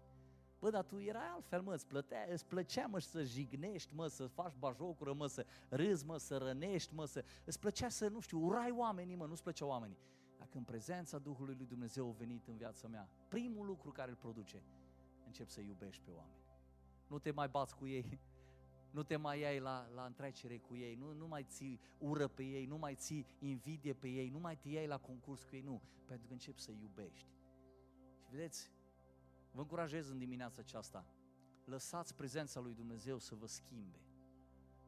Bă, 0.58 0.70
dar 0.70 0.84
tu 0.84 0.98
erai 0.98 1.28
altfel, 1.34 1.62
mă, 1.62 1.74
îți, 1.74 1.86
plătea, 1.86 2.26
îți 2.30 2.46
plăcea, 2.46 2.86
mă, 2.86 2.98
să 2.98 3.22
jignești, 3.22 3.94
mă, 3.94 4.06
să 4.06 4.26
faci 4.26 4.54
bajocură, 4.58 5.12
mă, 5.12 5.26
să 5.26 5.46
râzi, 5.68 6.04
mă, 6.04 6.16
să 6.16 6.36
rănești, 6.36 6.94
mă, 6.94 7.04
să... 7.04 7.24
Îți 7.44 7.58
plăcea 7.58 7.88
să, 7.88 8.08
nu 8.08 8.20
știu, 8.20 8.44
urai 8.44 8.70
oamenii, 8.70 9.14
mă, 9.14 9.26
nu-ți 9.26 9.42
plăceau 9.42 9.68
oamenii. 9.68 9.98
Dacă 10.38 10.56
în 10.56 10.64
prezența 10.64 11.18
Duhului 11.18 11.54
lui 11.54 11.66
Dumnezeu 11.66 12.08
a 12.08 12.12
venit 12.12 12.46
în 12.46 12.56
viața 12.56 12.88
mea, 12.88 13.08
primul 13.28 13.66
lucru 13.66 13.90
care 13.90 14.10
îl 14.10 14.16
produce, 14.16 14.62
încep 15.26 15.48
să 15.48 15.60
iubești 15.60 16.02
pe 16.04 16.10
oameni. 16.10 16.44
Nu 17.06 17.18
te 17.18 17.30
mai 17.30 17.48
bați 17.48 17.76
cu 17.76 17.86
ei, 17.86 18.20
nu 18.94 19.02
te 19.02 19.16
mai 19.16 19.42
ai 19.42 19.60
la, 19.60 19.88
la 19.94 20.04
întrecere 20.04 20.58
cu 20.58 20.76
ei, 20.76 20.94
nu, 20.94 21.12
nu 21.12 21.26
mai 21.26 21.44
ții 21.44 21.80
ură 21.98 22.28
pe 22.28 22.42
ei, 22.42 22.66
nu 22.66 22.76
mai 22.76 22.94
ții 22.94 23.26
invidie 23.38 23.92
pe 23.92 24.08
ei, 24.08 24.28
nu 24.28 24.38
mai 24.38 24.56
te 24.56 24.68
iei 24.68 24.86
la 24.86 24.98
concurs 24.98 25.42
cu 25.42 25.54
ei, 25.54 25.60
nu, 25.62 25.82
pentru 26.04 26.26
că 26.26 26.32
începi 26.32 26.60
să 26.60 26.70
iubești. 26.72 27.28
Și 28.24 28.30
vedeți, 28.30 28.70
vă 29.50 29.60
încurajez 29.60 30.08
în 30.08 30.18
dimineața 30.18 30.60
aceasta, 30.60 31.06
lăsați 31.64 32.14
prezența 32.14 32.60
lui 32.60 32.74
Dumnezeu 32.74 33.18
să 33.18 33.34
vă 33.34 33.46
schimbe. 33.46 33.98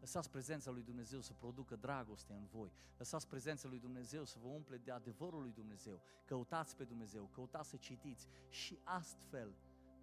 Lăsați 0.00 0.30
prezența 0.30 0.70
lui 0.70 0.82
Dumnezeu 0.82 1.20
să 1.20 1.32
producă 1.32 1.76
dragoste 1.76 2.32
în 2.32 2.46
voi. 2.46 2.72
Lăsați 2.96 3.28
prezența 3.28 3.68
lui 3.68 3.78
Dumnezeu 3.78 4.24
să 4.24 4.38
vă 4.42 4.48
umple 4.48 4.76
de 4.76 4.90
adevărul 4.90 5.40
lui 5.40 5.52
Dumnezeu. 5.52 6.00
Căutați 6.24 6.76
pe 6.76 6.84
Dumnezeu, 6.84 7.24
căutați 7.32 7.68
să 7.68 7.76
citiți 7.76 8.26
și 8.48 8.78
astfel 8.82 9.54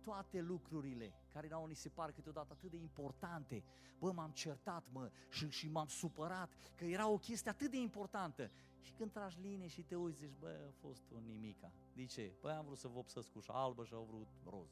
toate 0.03 0.41
lucrurile 0.41 1.13
care 1.33 1.47
nouă 1.47 1.67
ni 1.67 1.75
se 1.75 1.89
par 1.89 2.11
câteodată 2.11 2.47
atât 2.51 2.69
de 2.69 2.77
importante. 2.77 3.63
Bă, 3.99 4.11
m-am 4.11 4.31
certat, 4.31 4.83
mă, 4.91 5.11
și, 5.29 5.49
și 5.49 5.69
m-am 5.69 5.87
supărat 5.87 6.53
că 6.75 6.85
era 6.85 7.07
o 7.07 7.17
chestie 7.17 7.51
atât 7.51 7.71
de 7.71 7.77
importantă. 7.77 8.51
Și 8.79 8.93
când 8.93 9.11
tragi 9.11 9.39
linie 9.41 9.67
și 9.67 9.83
te 9.83 9.95
uiți, 9.95 10.19
zici, 10.19 10.35
bă, 10.39 10.67
a 10.67 10.71
fost 10.79 11.11
un 11.11 11.23
nimica. 11.25 11.71
De 11.93 12.05
ce? 12.05 12.33
Păi 12.41 12.51
am 12.51 12.65
vrut 12.65 12.77
să 12.77 12.87
vopsesc 12.87 13.35
ușa 13.35 13.53
albă 13.53 13.85
și 13.85 13.93
au 13.93 14.07
vrut 14.09 14.27
roz. 14.49 14.69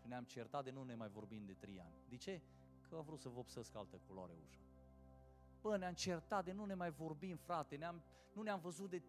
Și 0.00 0.08
ne-am 0.08 0.24
certat 0.24 0.64
de 0.64 0.70
nu 0.70 0.82
ne 0.82 0.94
mai 0.94 1.08
vorbim 1.08 1.44
de 1.44 1.52
trei 1.52 1.80
ani. 1.80 1.94
De 2.08 2.16
ce? 2.16 2.40
Că 2.88 2.94
au 2.94 3.02
vrut 3.02 3.20
să 3.20 3.28
vopsesc 3.28 3.74
altă 3.74 4.00
culoare 4.06 4.32
ușa. 4.44 4.60
Bă, 5.60 5.76
ne-am 5.76 5.94
certat 5.94 6.44
de 6.44 6.52
nu 6.52 6.64
ne 6.64 6.74
mai 6.74 6.90
vorbim, 6.90 7.36
frate, 7.36 7.76
ne-am, 7.76 8.02
nu 8.32 8.42
ne-am 8.42 8.60
văzut 8.60 8.90
de 8.90 9.00
3-4 9.00 9.02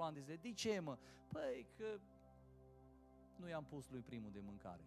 ani 0.00 0.14
de 0.14 0.20
zile. 0.20 0.36
De 0.36 0.52
ce, 0.52 0.78
mă? 0.78 0.98
Păi 1.32 1.66
că 1.76 2.00
nu 3.36 3.48
i-am 3.48 3.64
pus 3.64 3.90
lui 3.90 4.00
primul 4.00 4.30
de 4.32 4.40
mâncare 4.40 4.84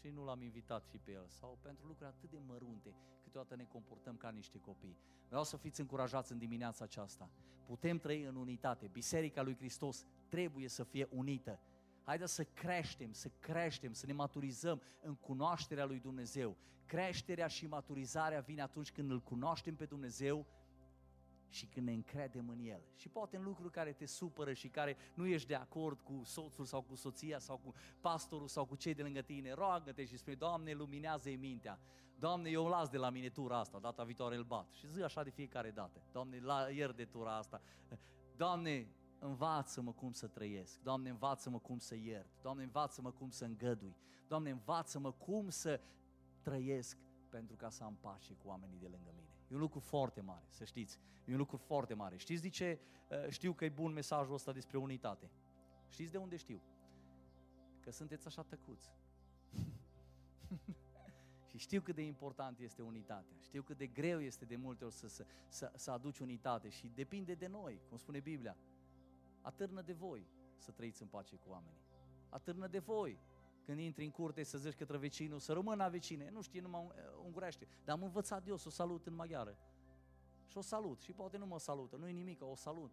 și 0.00 0.08
nu 0.08 0.24
l-am 0.24 0.42
invitat 0.42 0.84
și 0.84 0.98
pe 0.98 1.12
el 1.12 1.26
sau 1.28 1.58
pentru 1.62 1.86
lucruri 1.86 2.08
atât 2.08 2.30
de 2.30 2.38
mărunte, 2.46 2.94
câteodată 3.22 3.56
ne 3.56 3.64
comportăm 3.64 4.16
ca 4.16 4.30
niște 4.30 4.58
copii. 4.58 4.98
Vreau 5.28 5.44
să 5.44 5.56
fiți 5.56 5.80
încurajați 5.80 6.32
în 6.32 6.38
dimineața 6.38 6.84
aceasta. 6.84 7.30
Putem 7.66 7.98
trăi 7.98 8.22
în 8.22 8.36
unitate. 8.36 8.86
Biserica 8.92 9.42
lui 9.42 9.56
Hristos 9.56 10.04
trebuie 10.28 10.68
să 10.68 10.84
fie 10.84 11.08
unită. 11.10 11.60
Haideți 12.02 12.34
să 12.34 12.44
creștem, 12.44 13.12
să 13.12 13.28
creștem, 13.38 13.92
să 13.92 14.06
ne 14.06 14.12
maturizăm 14.12 14.82
în 15.00 15.14
cunoașterea 15.14 15.84
lui 15.84 16.00
Dumnezeu. 16.00 16.56
Creșterea 16.84 17.46
și 17.46 17.66
maturizarea 17.66 18.40
vine 18.40 18.62
atunci 18.62 18.92
când 18.92 19.10
îl 19.10 19.20
cunoaștem 19.20 19.74
pe 19.74 19.84
Dumnezeu 19.84 20.46
și 21.48 21.66
când 21.66 21.86
ne 21.86 21.92
încredem 21.92 22.48
în 22.48 22.58
El. 22.58 22.82
Și 22.94 23.08
poate 23.08 23.36
în 23.36 23.42
lucruri 23.42 23.72
care 23.72 23.92
te 23.92 24.06
supără 24.06 24.52
și 24.52 24.68
care 24.68 24.96
nu 25.14 25.26
ești 25.26 25.48
de 25.48 25.54
acord 25.54 26.00
cu 26.00 26.20
soțul 26.24 26.64
sau 26.64 26.82
cu 26.82 26.94
soția 26.94 27.38
sau 27.38 27.56
cu 27.56 27.74
pastorul 28.00 28.48
sau 28.48 28.64
cu 28.66 28.76
cei 28.76 28.94
de 28.94 29.02
lângă 29.02 29.20
tine, 29.20 29.52
roagă-te 29.52 30.04
și 30.04 30.16
spune, 30.16 30.36
Doamne, 30.36 30.72
luminează-i 30.72 31.36
mintea. 31.36 31.80
Doamne, 32.18 32.50
eu 32.50 32.66
las 32.66 32.88
de 32.88 32.96
la 32.96 33.10
mine 33.10 33.28
tura 33.28 33.58
asta, 33.58 33.78
data 33.78 34.04
viitoare 34.04 34.36
îl 34.36 34.44
bat. 34.44 34.72
Și 34.72 34.86
zi 34.86 35.02
așa 35.02 35.22
de 35.22 35.30
fiecare 35.30 35.70
dată. 35.70 36.02
Doamne, 36.12 36.40
la 36.40 36.70
ier 36.70 36.92
de 36.92 37.04
tura 37.04 37.36
asta. 37.36 37.60
Doamne, 38.36 38.88
învață-mă 39.18 39.92
cum 39.92 40.12
să 40.12 40.26
trăiesc. 40.26 40.80
Doamne, 40.82 41.10
învață-mă 41.10 41.58
cum 41.58 41.78
să 41.78 41.94
iert. 41.94 42.30
Doamne, 42.42 42.62
învață-mă 42.62 43.10
cum 43.10 43.30
să 43.30 43.44
îngădui. 43.44 43.96
Doamne, 44.26 44.50
învață-mă 44.50 45.12
cum 45.12 45.48
să 45.48 45.80
trăiesc 46.40 46.98
pentru 47.28 47.56
ca 47.56 47.70
să 47.70 47.84
am 47.84 47.96
pace 48.00 48.34
cu 48.34 48.48
oamenii 48.48 48.78
de 48.78 48.86
lângă 48.86 49.10
mine. 49.14 49.25
E 49.48 49.54
un 49.54 49.60
lucru 49.60 49.78
foarte 49.78 50.20
mare, 50.20 50.44
să 50.48 50.64
știți. 50.64 51.00
E 51.24 51.32
un 51.32 51.38
lucru 51.38 51.56
foarte 51.56 51.94
mare. 51.94 52.16
Știți 52.16 52.42
de 52.42 52.48
ce 52.48 52.78
uh, 53.10 53.28
știu 53.28 53.52
că 53.52 53.64
e 53.64 53.68
bun 53.68 53.92
mesajul 53.92 54.34
ăsta 54.34 54.52
despre 54.52 54.78
unitate? 54.78 55.30
Știți 55.88 56.12
de 56.12 56.18
unde 56.18 56.36
știu? 56.36 56.62
Că 57.80 57.90
sunteți 57.90 58.26
așa 58.26 58.42
tăcuți. 58.42 58.90
și 61.48 61.58
știu 61.58 61.80
cât 61.80 61.94
de 61.94 62.02
important 62.02 62.58
este 62.58 62.82
unitatea. 62.82 63.36
Știu 63.40 63.62
cât 63.62 63.76
de 63.76 63.86
greu 63.86 64.20
este 64.20 64.44
de 64.44 64.56
multe 64.56 64.84
ori 64.84 64.94
să, 64.94 65.08
să, 65.08 65.26
să, 65.48 65.72
să 65.76 65.90
aduci 65.90 66.18
unitate 66.18 66.68
și 66.68 66.90
depinde 66.94 67.34
de 67.34 67.46
noi, 67.46 67.80
cum 67.88 67.96
spune 67.96 68.20
Biblia. 68.20 68.56
Atârnă 69.40 69.82
de 69.82 69.92
voi 69.92 70.26
să 70.56 70.70
trăiți 70.70 71.02
în 71.02 71.08
pace 71.08 71.36
cu 71.36 71.50
oamenii. 71.50 71.84
Atârnă 72.28 72.66
de 72.66 72.78
voi 72.78 73.18
când 73.66 73.78
intri 73.78 74.04
în 74.04 74.10
curte 74.10 74.42
să 74.42 74.58
zici 74.58 74.74
către 74.74 74.96
vecinul, 74.96 75.38
să 75.38 75.52
rămână 75.52 75.88
vecine, 75.88 76.30
nu 76.30 76.42
știe 76.42 76.60
numai 76.60 76.88
ungurește, 77.24 77.68
dar 77.84 77.96
am 77.96 78.02
învățat 78.02 78.46
eu 78.48 78.56
să 78.56 78.68
o 78.68 78.70
salut 78.70 79.06
în 79.06 79.14
maghiară. 79.14 79.58
Și 80.46 80.58
o 80.58 80.60
salut, 80.60 81.00
și 81.00 81.12
poate 81.12 81.36
nu 81.36 81.46
mă 81.46 81.58
salută, 81.58 81.96
nu-i 81.96 82.12
nimic, 82.12 82.42
o 82.42 82.54
salut. 82.54 82.92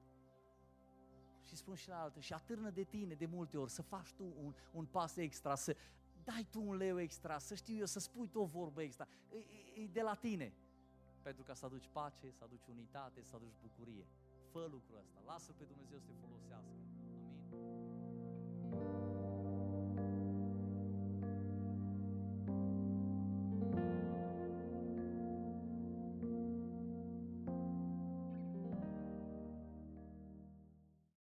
Și 1.41 1.55
spun 1.55 1.75
și 1.75 1.89
la 1.89 2.01
altă, 2.01 2.19
și 2.19 2.33
atârnă 2.33 2.69
de 2.69 2.83
tine 2.83 3.13
de 3.13 3.25
multe 3.25 3.57
ori, 3.57 3.71
să 3.71 3.81
faci 3.81 4.13
tu 4.13 4.23
un, 4.43 4.53
un 4.71 4.85
pas 4.85 5.15
extra, 5.15 5.55
să 5.55 5.75
dai 6.23 6.47
tu 6.49 6.61
un 6.61 6.75
leu 6.75 6.99
extra, 6.99 7.37
să 7.37 7.55
știu 7.55 7.75
eu, 7.75 7.85
să 7.85 7.99
spui 7.99 8.27
tu 8.27 8.39
o 8.39 8.45
vorbă 8.45 8.81
extra. 8.81 9.07
E, 9.29 9.37
e, 9.37 9.81
e 9.81 9.87
de 9.87 10.01
la 10.01 10.15
tine. 10.15 10.53
Pentru 11.21 11.43
ca 11.43 11.53
să 11.53 11.65
aduci 11.65 11.89
pace, 11.91 12.31
să 12.31 12.43
aduci 12.43 12.65
unitate, 12.65 13.23
să 13.23 13.35
aduci 13.35 13.55
bucurie. 13.61 14.07
Fă 14.51 14.67
lucrul 14.71 14.97
ăsta, 14.99 15.21
lasă 15.25 15.51
pe 15.51 15.63
Dumnezeu 15.63 15.99
să 15.99 16.05
te 16.05 16.13
folosească. 16.13 16.73
Amin. 17.51 17.92